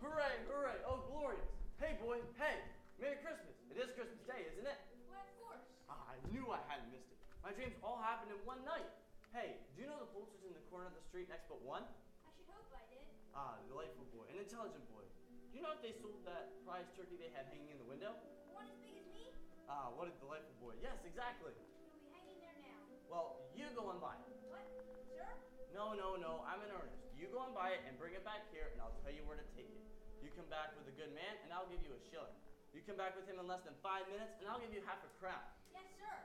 hooray, 0.00 0.34
hooray. 0.48 0.78
Oh, 0.88 1.04
glorious. 1.10 1.50
Hey, 1.76 1.98
boy. 2.00 2.24
Hey. 2.40 2.62
Merry 2.98 3.22
Christmas. 3.22 3.54
It 3.70 3.78
is 3.78 3.94
Christmas 3.94 4.18
Day, 4.26 4.42
isn't 4.50 4.66
it? 4.66 4.80
Why, 5.06 5.22
of 5.22 5.30
course. 5.38 5.62
Ah, 5.86 6.02
I 6.10 6.18
knew 6.34 6.50
I 6.50 6.58
hadn't 6.66 6.90
missed 6.90 7.14
it. 7.14 7.18
My 7.46 7.54
dreams 7.54 7.78
all 7.78 8.02
happened 8.02 8.34
in 8.34 8.40
one 8.42 8.58
night. 8.66 8.90
Hey, 9.38 9.54
do 9.78 9.86
you 9.86 9.86
know 9.86 10.02
the 10.02 10.10
Poulterer's 10.10 10.42
in 10.42 10.50
the 10.50 10.66
corner 10.66 10.90
of 10.90 10.98
the 10.98 11.04
street 11.06 11.30
next 11.30 11.46
but 11.46 11.62
one? 11.62 11.86
I 12.26 12.30
should 12.34 12.50
hope 12.50 12.74
I 12.74 12.82
did. 12.90 13.06
Ah, 13.38 13.54
delightful 13.70 14.02
boy, 14.10 14.26
an 14.34 14.34
intelligent 14.34 14.82
boy. 14.90 15.06
Do 15.30 15.54
you 15.54 15.62
know 15.62 15.70
if 15.70 15.78
they 15.78 15.94
sold 15.94 16.26
that 16.26 16.58
prize 16.66 16.90
turkey 16.98 17.14
they 17.14 17.30
had 17.30 17.46
hanging 17.46 17.70
in 17.70 17.78
the 17.78 17.86
window? 17.86 18.18
One 18.50 18.66
as 18.66 18.74
big 18.82 18.98
as 18.98 19.06
me? 19.14 19.30
Ah, 19.70 19.94
what 19.94 20.10
a 20.10 20.14
delightful 20.18 20.58
boy. 20.58 20.74
Yes, 20.82 20.98
exactly. 21.06 21.54
It'll 21.54 22.02
be 22.02 22.10
hanging 22.10 22.42
there 22.42 22.58
now. 22.66 22.82
Well, 23.06 23.38
you 23.54 23.70
go 23.78 23.94
and 23.94 24.02
buy 24.02 24.18
it. 24.18 24.26
What? 24.50 24.66
Sir? 25.06 25.30
No, 25.70 25.94
no, 25.94 26.18
no, 26.18 26.42
I'm 26.42 26.58
in 26.66 26.74
earnest. 26.74 26.98
You 27.14 27.30
go 27.30 27.46
and 27.46 27.54
buy 27.54 27.78
it 27.78 27.86
and 27.86 27.94
bring 27.94 28.18
it 28.18 28.26
back 28.26 28.42
here, 28.50 28.74
and 28.74 28.82
I'll 28.82 28.98
tell 29.06 29.14
you 29.14 29.22
where 29.22 29.38
to 29.38 29.46
take 29.54 29.70
it. 29.70 29.86
You 30.18 30.34
come 30.34 30.50
back 30.50 30.74
with 30.74 30.90
a 30.90 30.94
good 30.98 31.14
man, 31.14 31.38
and 31.46 31.54
I'll 31.54 31.70
give 31.70 31.86
you 31.86 31.94
a 31.94 32.00
shilling. 32.10 32.34
You 32.74 32.82
come 32.82 32.98
back 32.98 33.14
with 33.14 33.30
him 33.30 33.38
in 33.38 33.46
less 33.46 33.62
than 33.62 33.78
five 33.86 34.02
minutes, 34.10 34.34
and 34.42 34.50
I'll 34.50 34.58
give 34.58 34.74
you 34.74 34.82
half 34.82 34.98
a 35.06 35.10
crown. 35.22 35.46
Yes, 35.70 35.86
sir. 35.94 36.16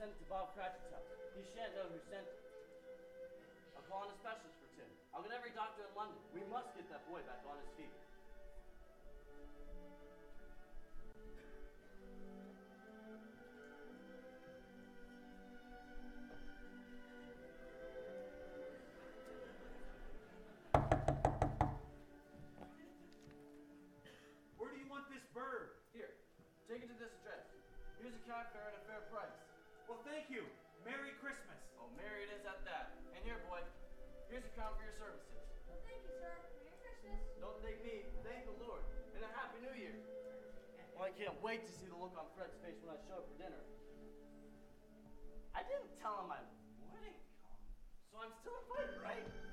Send 0.00 0.16
it 0.16 0.24
to 0.24 0.32
Bob 0.32 0.56
Cratchit's 0.56 0.88
house. 0.88 1.04
He 1.36 1.44
shan't 1.52 1.76
know 1.76 1.84
who 1.84 2.00
sent 2.08 2.24
it. 2.24 2.40
I'll 3.76 3.84
call 3.84 4.08
in 4.08 4.16
a 4.16 4.16
specialist 4.16 4.56
for 4.56 4.72
Tim. 4.72 4.88
I'll 5.12 5.20
get 5.20 5.36
every 5.36 5.52
doctor 5.52 5.84
in 5.84 5.92
London. 5.92 6.16
We 6.32 6.40
must 6.48 6.72
get 6.72 6.88
that 6.88 7.04
boy 7.04 7.20
back 7.28 7.44
on 7.44 7.60
his 7.60 7.68
feet. 7.76 7.92
Thank 30.30 30.46
you. 30.46 30.46
Merry 30.86 31.10
Christmas. 31.18 31.58
Oh, 31.74 31.90
merry 31.98 32.22
it 32.22 32.30
is 32.30 32.46
at 32.46 32.62
that. 32.62 32.94
And 33.18 33.20
here, 33.26 33.42
boy, 33.50 33.58
here's 34.30 34.46
a 34.46 34.52
crown 34.54 34.78
for 34.78 34.86
your 34.86 34.94
services. 34.94 35.42
Well, 35.66 35.82
thank 35.82 36.06
you, 36.06 36.14
sir. 36.22 36.30
Merry 36.62 36.78
Christmas. 36.86 37.18
Don't 37.42 37.58
thank 37.66 37.82
me, 37.82 38.06
thank 38.22 38.46
the 38.46 38.54
Lord. 38.62 38.86
And 39.18 39.26
a 39.26 39.30
Happy 39.34 39.58
New 39.58 39.74
Year. 39.74 39.98
Well, 40.94 41.10
I 41.10 41.12
can't 41.18 41.34
wait 41.42 41.66
to 41.66 41.72
see 41.74 41.90
the 41.90 41.98
look 41.98 42.14
on 42.14 42.30
Fred's 42.38 42.54
face 42.62 42.78
when 42.78 42.94
I 42.94 42.98
show 43.10 43.18
up 43.18 43.26
for 43.26 43.42
dinner. 43.42 43.58
I 45.50 45.66
didn't 45.66 45.98
tell 45.98 46.14
him 46.22 46.30
I 46.30 46.38
wouldn't 46.94 47.18
come, 47.42 47.58
so 48.14 48.22
I'm 48.22 48.34
still 48.38 48.54
invited, 48.70 49.02
right? 49.02 49.49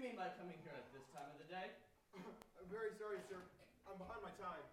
You 0.00 0.08
mean 0.08 0.16
by 0.16 0.32
coming 0.40 0.56
here 0.64 0.72
at 0.72 0.88
this 0.96 1.04
time 1.12 1.28
of 1.28 1.36
the 1.44 1.44
day? 1.52 1.76
I'm 2.16 2.68
very 2.72 2.88
sorry, 2.96 3.20
sir. 3.28 3.36
I'm 3.84 4.00
behind 4.00 4.24
my 4.24 4.32
time. 4.40 4.64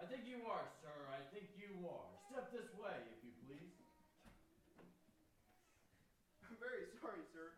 I 0.00 0.08
think 0.08 0.24
you 0.24 0.48
are, 0.48 0.64
sir. 0.80 0.96
I 1.12 1.20
think 1.28 1.52
you 1.60 1.84
are. 1.84 2.08
Step 2.32 2.48
this 2.56 2.72
way, 2.80 2.96
if 3.04 3.20
you 3.20 3.36
please. 3.44 3.76
I'm 6.40 6.56
very 6.56 6.88
sorry, 6.96 7.20
sir. 7.36 7.52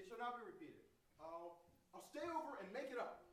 It 0.00 0.08
shall 0.08 0.16
not 0.16 0.40
be 0.40 0.48
repeated. 0.48 0.80
I'll 1.20 1.60
I'll 1.92 2.08
stay 2.08 2.24
over 2.24 2.56
and 2.56 2.72
make 2.72 2.88
it 2.88 2.96
up. 2.96 3.28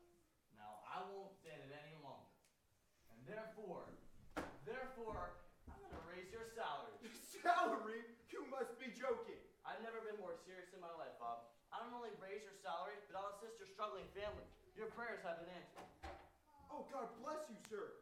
Now, 0.59 0.83
I 0.83 0.99
won't 1.15 1.31
stand 1.39 1.63
it 1.63 1.71
any 1.71 1.95
longer. 2.03 2.27
And 3.07 3.23
therefore, 3.23 3.87
therefore, 4.67 5.39
I'm 5.71 5.79
going 5.79 5.95
to 5.95 6.03
raise 6.11 6.27
your 6.27 6.43
salary. 6.59 7.07
Salary? 7.39 8.03
You 8.35 8.43
must 8.51 8.75
be 8.83 8.91
joking. 8.91 9.39
I've 9.63 9.79
never 9.79 10.03
been 10.03 10.19
more 10.19 10.35
serious 10.43 10.75
in 10.75 10.83
my 10.83 10.91
life, 10.99 11.15
Bob. 11.23 11.47
I 11.73 11.81
don't 11.81 11.97
only 11.97 12.13
raise 12.21 12.45
your 12.45 12.52
salary, 12.63 12.95
but 13.11 13.19
I'll 13.19 13.35
assist 13.35 13.59
your 13.59 13.67
struggling 13.67 14.07
family. 14.15 14.47
Your 14.79 14.87
prayers 14.95 15.19
have 15.27 15.43
been 15.43 15.51
answered. 15.51 15.83
Oh, 16.71 16.87
God 16.87 17.11
bless 17.19 17.43
you, 17.51 17.59
sir. 17.67 17.99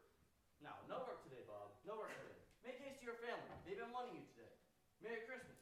Now, 0.62 0.78
no 0.86 1.01
work 1.09 1.26
today, 1.26 1.41
Bob. 1.49 1.74
No 1.82 1.97
work 1.97 2.14
today. 2.14 2.38
Make 2.62 2.78
haste 2.78 3.01
to 3.01 3.05
your 3.09 3.18
family. 3.26 3.49
They've 3.66 3.82
been 3.82 3.89
wanting 3.89 4.21
you 4.21 4.25
today. 4.38 4.54
Merry 5.01 5.25
Christmas. 5.25 5.58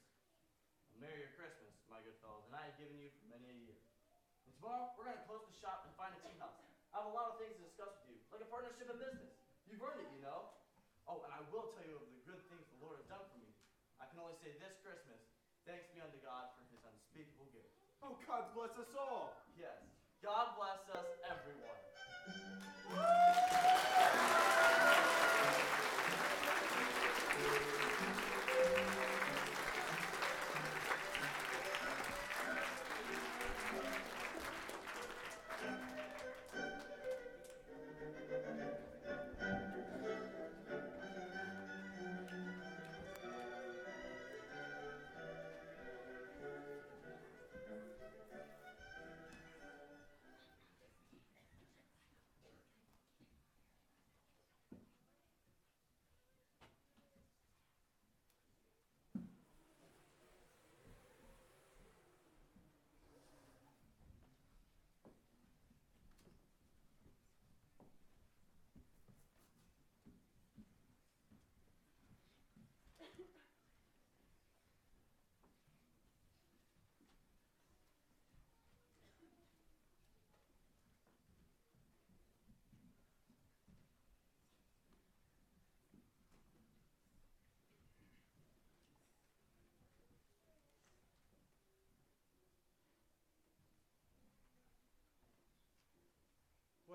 Well, 0.92 1.00
Merry 1.00 1.32
Christmas, 1.40 1.72
my 1.88 2.04
good 2.04 2.20
fellows, 2.20 2.44
and 2.52 2.60
I 2.60 2.68
have 2.68 2.76
given 2.76 3.00
you 3.00 3.08
for 3.16 3.24
many 3.32 3.48
a 3.48 3.58
year. 3.72 3.80
And 4.44 4.52
tomorrow, 4.60 4.92
we're 5.00 5.08
going 5.08 5.16
to 5.16 5.26
close 5.32 5.48
the 5.48 5.56
shop 5.56 5.88
and 5.88 5.96
find 5.96 6.12
a 6.12 6.20
tea 6.20 6.36
house. 6.36 6.60
I 6.92 7.00
have 7.00 7.08
a 7.08 7.16
lot 7.16 7.32
of 7.32 7.40
things 7.40 7.56
to 7.56 7.64
discuss 7.64 7.96
with 8.04 8.12
you, 8.12 8.20
like 8.36 8.44
a 8.44 8.50
partnership 8.52 8.92
in 8.92 9.00
business. 9.00 9.32
You've 9.64 9.80
earned 9.80 10.04
it, 10.04 10.12
you 10.12 10.20
know. 10.28 10.52
Oh, 11.08 11.24
and 11.24 11.32
I 11.32 11.40
will 11.56 11.72
tell 11.72 11.88
you 11.88 11.96
of 11.96 12.04
the 12.04 12.20
good 12.28 12.44
things 12.52 12.68
the 12.68 12.84
Lord 12.84 13.00
has 13.00 13.08
done 13.08 13.24
for 13.32 13.40
me. 13.40 13.48
I 14.04 14.12
can 14.12 14.20
only 14.20 14.36
say 14.44 14.60
this 14.60 14.76
Christmas, 14.84 15.24
Thanks 15.70 15.86
be 15.94 16.02
unto 16.02 16.18
God 16.26 16.50
for 16.58 16.66
his 16.74 16.82
unspeakable 16.82 17.46
gift. 17.54 17.70
Oh, 18.10 18.18
God 18.26 18.50
bless 18.58 18.74
us 18.74 18.90
all. 18.98 19.38
Yes. 19.54 19.78
God 20.26 20.58
bless 20.58 20.82
us, 20.98 21.06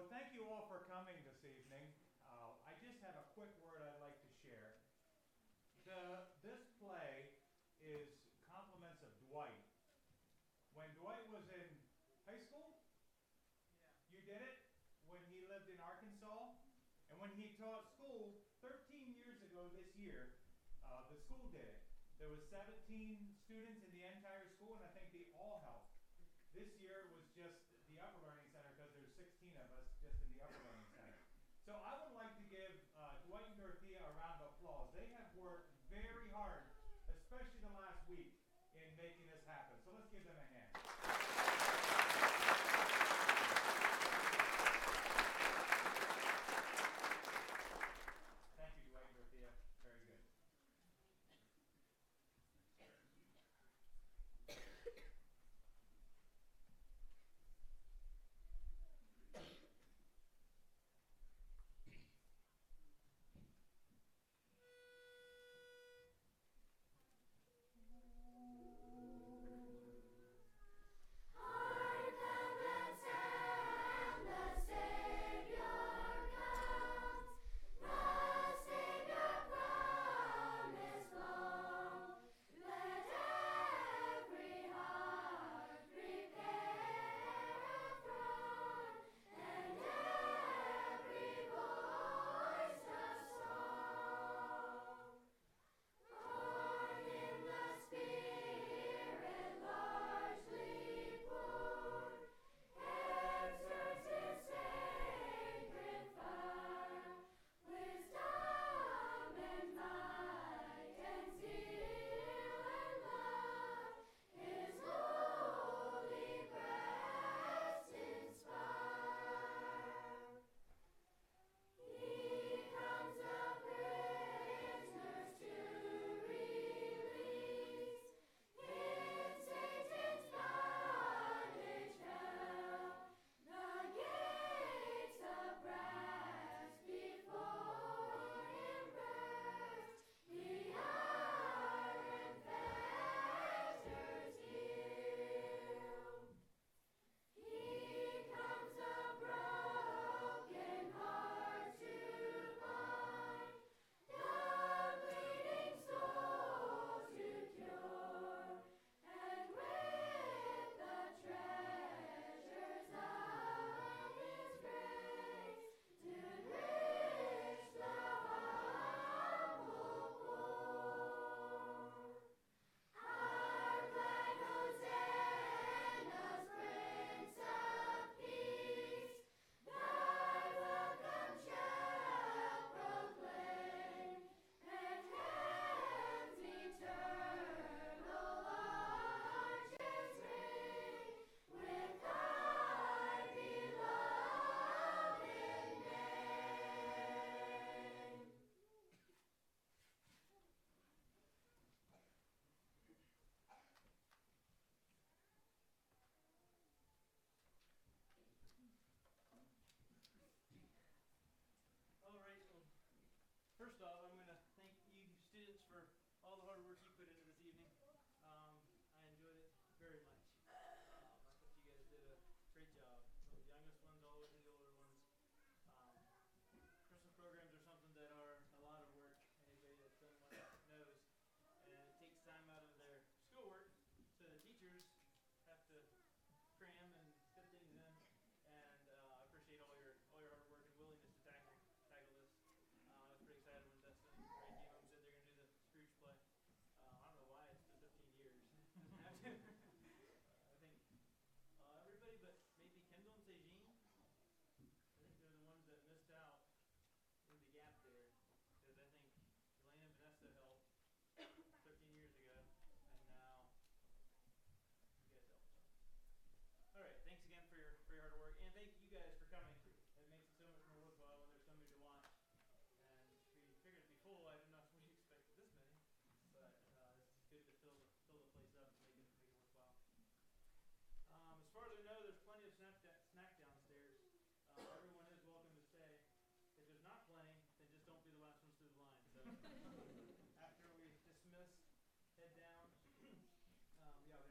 Well, 0.04 0.20
thank 0.20 0.36
you 0.36 0.44
all 0.44 0.68
for 0.68 0.84
coming 0.84 1.16
this 1.24 1.40
evening. 1.48 1.88
Uh, 2.28 2.52
I 2.68 2.76
just 2.76 3.00
have 3.08 3.16
a 3.16 3.24
quick 3.32 3.48
word 3.64 3.80
I'd 3.80 4.04
like 4.04 4.20
to 4.20 4.30
share. 4.44 4.76
The, 5.88 6.28
this 6.44 6.60
play 6.76 7.32
is 7.80 8.12
compliments 8.44 9.00
of 9.00 9.08
Dwight. 9.24 9.64
When 10.76 10.92
Dwight 11.00 11.24
was 11.32 11.48
in 11.48 11.68
high 12.28 12.36
school, 12.36 12.84
you 14.12 14.20
did 14.28 14.44
it 14.44 14.68
when 15.08 15.24
he 15.32 15.40
lived 15.48 15.72
in 15.72 15.80
Arkansas, 15.80 16.52
and 17.08 17.16
when 17.16 17.32
he 17.40 17.56
taught 17.56 17.88
school 17.96 18.44
13 18.60 19.08
years 19.08 19.40
ago 19.40 19.72
this 19.72 19.88
year, 19.96 20.36
uh, 20.84 21.00
the 21.08 21.16
school 21.16 21.48
did 21.48 21.64
it. 21.64 21.80
There 22.20 22.28
was 22.28 22.44
17 22.52 22.76
students 23.48 23.80
in 23.80 23.92
the 23.96 24.04
entire 24.04 24.52
school, 24.52 24.76
and 24.76 24.84
I 24.84 24.92
think 24.92 25.16
they 25.16 25.32
all 25.32 25.64
helped. 25.64 25.96
This 26.52 26.68
year 26.84 27.08
was 27.08 27.24
just 27.32 27.56
the 27.94 28.02
Upper 28.02 28.26
Learning 28.26 28.50
Center 28.50 28.74
because 28.74 28.90
there's 28.90 29.14
16 29.14 29.54
of 29.54 29.70
us 29.70 29.86
just 30.02 30.18
in 30.18 30.34
the 30.34 30.42
Upper 30.42 30.66
Learning 30.66 30.90
Center. 30.90 31.14
So 31.64 31.72
I 31.80 31.96
would 31.96 32.12
like 32.12 32.28
to 32.36 32.44
give 32.52 32.76
uh, 33.00 33.16
Dwight 33.24 33.48
and 33.48 33.56
Dorothea 33.56 33.96
a 33.96 34.12
round 34.20 34.36
of 34.44 34.52
applause. 34.52 34.92
They 34.92 35.08
have 35.16 35.32
worked 35.32 35.64
very 35.88 36.28
hard, 36.36 36.60
especially 37.08 37.56
the 37.64 37.72
last 37.72 38.04
week, 38.04 38.36
in 38.76 38.84
making 39.00 39.24
this 39.32 39.40
happen. 39.48 39.72
So 39.80 39.96
let's 39.96 40.12
give 40.12 40.28
them 40.28 40.36
a 40.36 40.46
hand. 40.52 40.73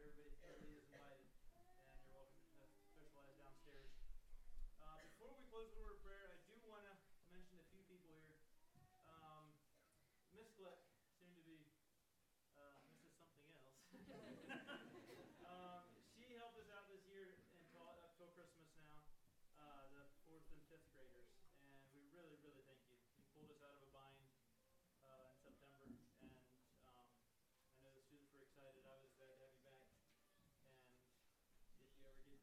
Everybody, 0.03 0.35
everybody 0.43 0.75
is 0.75 0.83
invited, 0.91 1.31
and 1.55 1.95
you're 2.03 2.11
welcome 2.11 2.35
to 2.35 2.91
socialize 2.91 3.39
downstairs. 3.39 3.87
Uh, 4.83 4.99
before 5.15 5.31
we 5.31 5.47
close 5.47 5.71
the 5.71 5.79
word 5.79 5.95
of 5.95 6.03
prayer, 6.03 6.27
I 6.27 6.43
do 6.43 6.59
want 6.67 6.83
to 6.83 6.91
mention 7.31 7.55
a 7.55 7.63
few 7.71 7.87
people 7.87 8.11
here. 8.19 8.35
Um, 9.23 9.47
Miss 10.35 10.51
Glick 10.59 10.92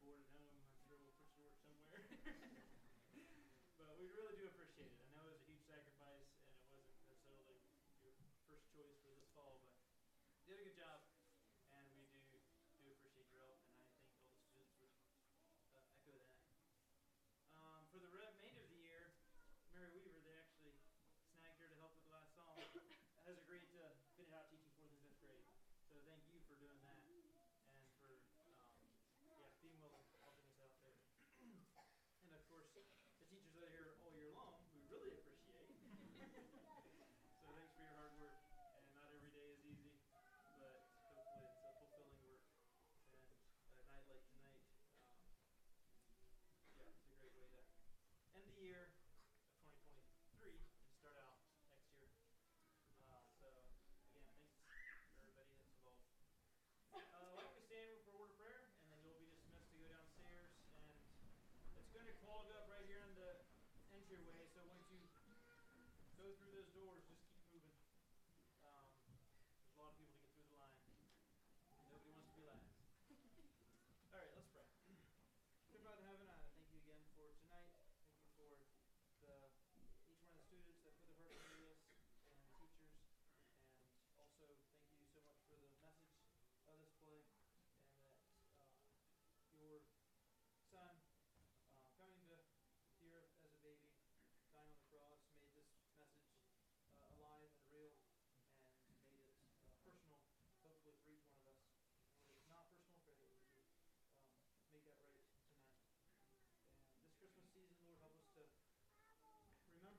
bored 0.01 0.17
at 0.17 0.33
home, 0.33 0.49
I'm 0.57 0.73
sure 0.81 0.97
we'll 0.97 1.13
put 1.13 1.29
you 1.29 1.37
to 1.37 1.41
work 1.45 1.57
somewhere. 1.61 2.01
but 3.77 3.93
we 4.01 4.09
really 4.09 4.33
do 4.33 4.49
appreciate 4.49 4.89
it. 4.89 4.97
I 5.05 5.13
know 5.13 5.29
it 5.29 5.37
was 5.37 5.45
a 5.45 5.45
huge 5.45 5.61
sacrifice, 5.69 6.25
and 6.57 6.57
it 6.65 6.73
wasn't 6.73 6.97
necessarily 6.97 7.61
your 8.01 8.17
first 8.49 8.65
choice 8.73 8.97
for 9.05 9.13
this 9.13 9.29
fall, 9.29 9.61
but 9.61 9.77
you 10.41 10.49
did 10.49 10.57
a 10.57 10.65
good 10.65 10.73
job, 10.73 11.05
and 11.69 11.85
we 11.93 12.09
do 12.25 12.41
do 12.81 12.89
appreciate 12.89 13.29
your 13.29 13.37
help, 13.37 13.61
and 13.69 13.77
I 13.77 14.17
think 14.25 14.49
all 14.49 14.65
the 14.65 14.73
students 14.73 15.05
would 15.05 15.21
uh, 15.69 15.93
echo 15.93 16.17
that. 16.17 16.33
Um, 17.53 17.85
for 17.93 18.01
the 18.01 18.09
remainder 18.09 18.65
of 18.65 18.73
the 18.73 18.81
year, 18.81 19.13
Mary 19.69 19.93
Weaver, 19.93 20.17
they 20.25 20.33
actually 20.33 20.73
snagged 21.29 21.61
her 21.61 21.69
to 21.69 21.77
help 21.77 21.93
with 21.93 22.01
the 22.01 22.09
last 22.09 22.33
psalm, 22.33 22.57
has 23.29 23.37
agreed 23.37 23.69
to 23.69 23.93
finish 24.17 24.33
out 24.33 24.49
teaching 24.49 24.73
fourth 24.73 24.89
and 24.89 25.01
fifth 25.05 25.21
grade. 25.21 25.45
So 25.85 26.01
thank 26.01 26.25
you 26.25 26.41
for 26.49 26.57
doing 26.57 26.81
that, 26.81 26.97
and 27.69 27.85
for 27.93 28.17
um, 28.41 28.81
yeah 29.21 29.45
being 29.61 29.77
willing 29.77 30.01
helping 30.19 30.45
us 30.49 30.57
out 30.57 30.73
there. 30.81 30.97
and 32.25 32.33
of 32.33 32.41
course, 32.49 32.65
the 32.73 32.81
teachers 33.29 33.53
that 33.53 33.63
are 33.63 33.71
here 33.71 33.93
all 34.01 34.09
year 34.11 34.29
long, 34.33 34.57
we 34.73 34.81
really 34.89 35.13
appreciate. 35.13 35.69
so 37.41 37.47
thanks 37.53 37.71
for 37.75 37.81
your 37.85 37.93
hard 37.93 38.13
work. 38.17 38.41
And 38.85 38.93
not 38.95 39.07
every 39.13 39.29
day 39.29 39.47
is 39.53 39.61
easy, 39.61 39.93
but 40.57 40.81
hopefully 41.13 41.37
it's 41.37 41.53
a 41.53 41.75
fulfilling 41.77 42.17
work. 43.85 44.00
Like 44.11 44.27
tonight, 44.27 44.59
um, 44.99 45.47
yeah, 46.75 46.91
it's 46.91 47.07
a 47.07 47.15
great 47.15 47.31
way 47.31 47.47
to 47.47 47.63
end 48.35 48.43
the 48.43 48.59
year 48.59 48.91
of 48.91 49.07
2023 50.35 50.51
and 50.51 50.91
start 50.99 51.15
out 51.15 51.39
next 51.71 51.95
year. 51.95 52.11
Uh, 53.07 53.23
so 53.39 53.47
again, 53.55 53.71
thanks 54.11 54.35
for 54.35 54.67
everybody 55.15 55.31
that's 55.31 55.55
involved. 55.63 56.11
Uh, 56.91 57.23
why 57.31 57.39
don't 57.39 57.55
we 57.55 57.63
stand 57.71 57.87
for 58.03 58.11
a 58.11 58.19
word 58.19 58.35
of 58.35 58.39
prayer, 58.43 58.67
and 58.83 58.91
then 58.91 58.99
you'll 59.07 59.15
be 59.15 59.31
dismissed 59.31 59.71
to 59.71 59.79
go 59.79 59.87
downstairs, 59.87 60.51
and 60.75 60.91
it's 61.79 61.91
going 61.95 62.11
to 62.11 62.15
clog 62.19 62.51
up 62.51 62.67
right 62.67 62.83
here 62.83 63.07
in 63.07 63.15
the 63.15 63.31
entryway. 63.95 64.43
So 64.51 64.59
once 64.67 64.91
you 64.91 65.07
go 66.19 66.35
through 66.35 66.51
those 66.51 66.67
doors, 66.75 66.99
just 67.07 67.30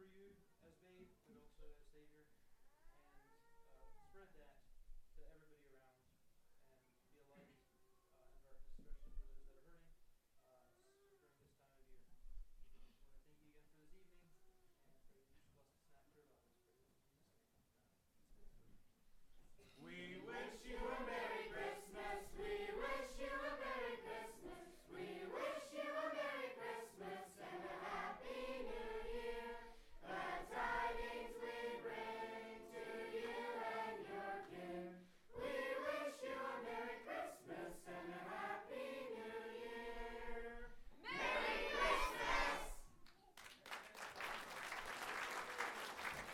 For 0.03 0.11
you 0.19 0.35
as 0.67 0.75
babe, 0.83 1.07
but 1.31 1.39
also 1.39 1.63
as 1.71 1.79
Savior, 1.95 2.27
and 3.23 3.71
uh, 3.79 3.95
spread 4.03 4.35
that 4.35 4.59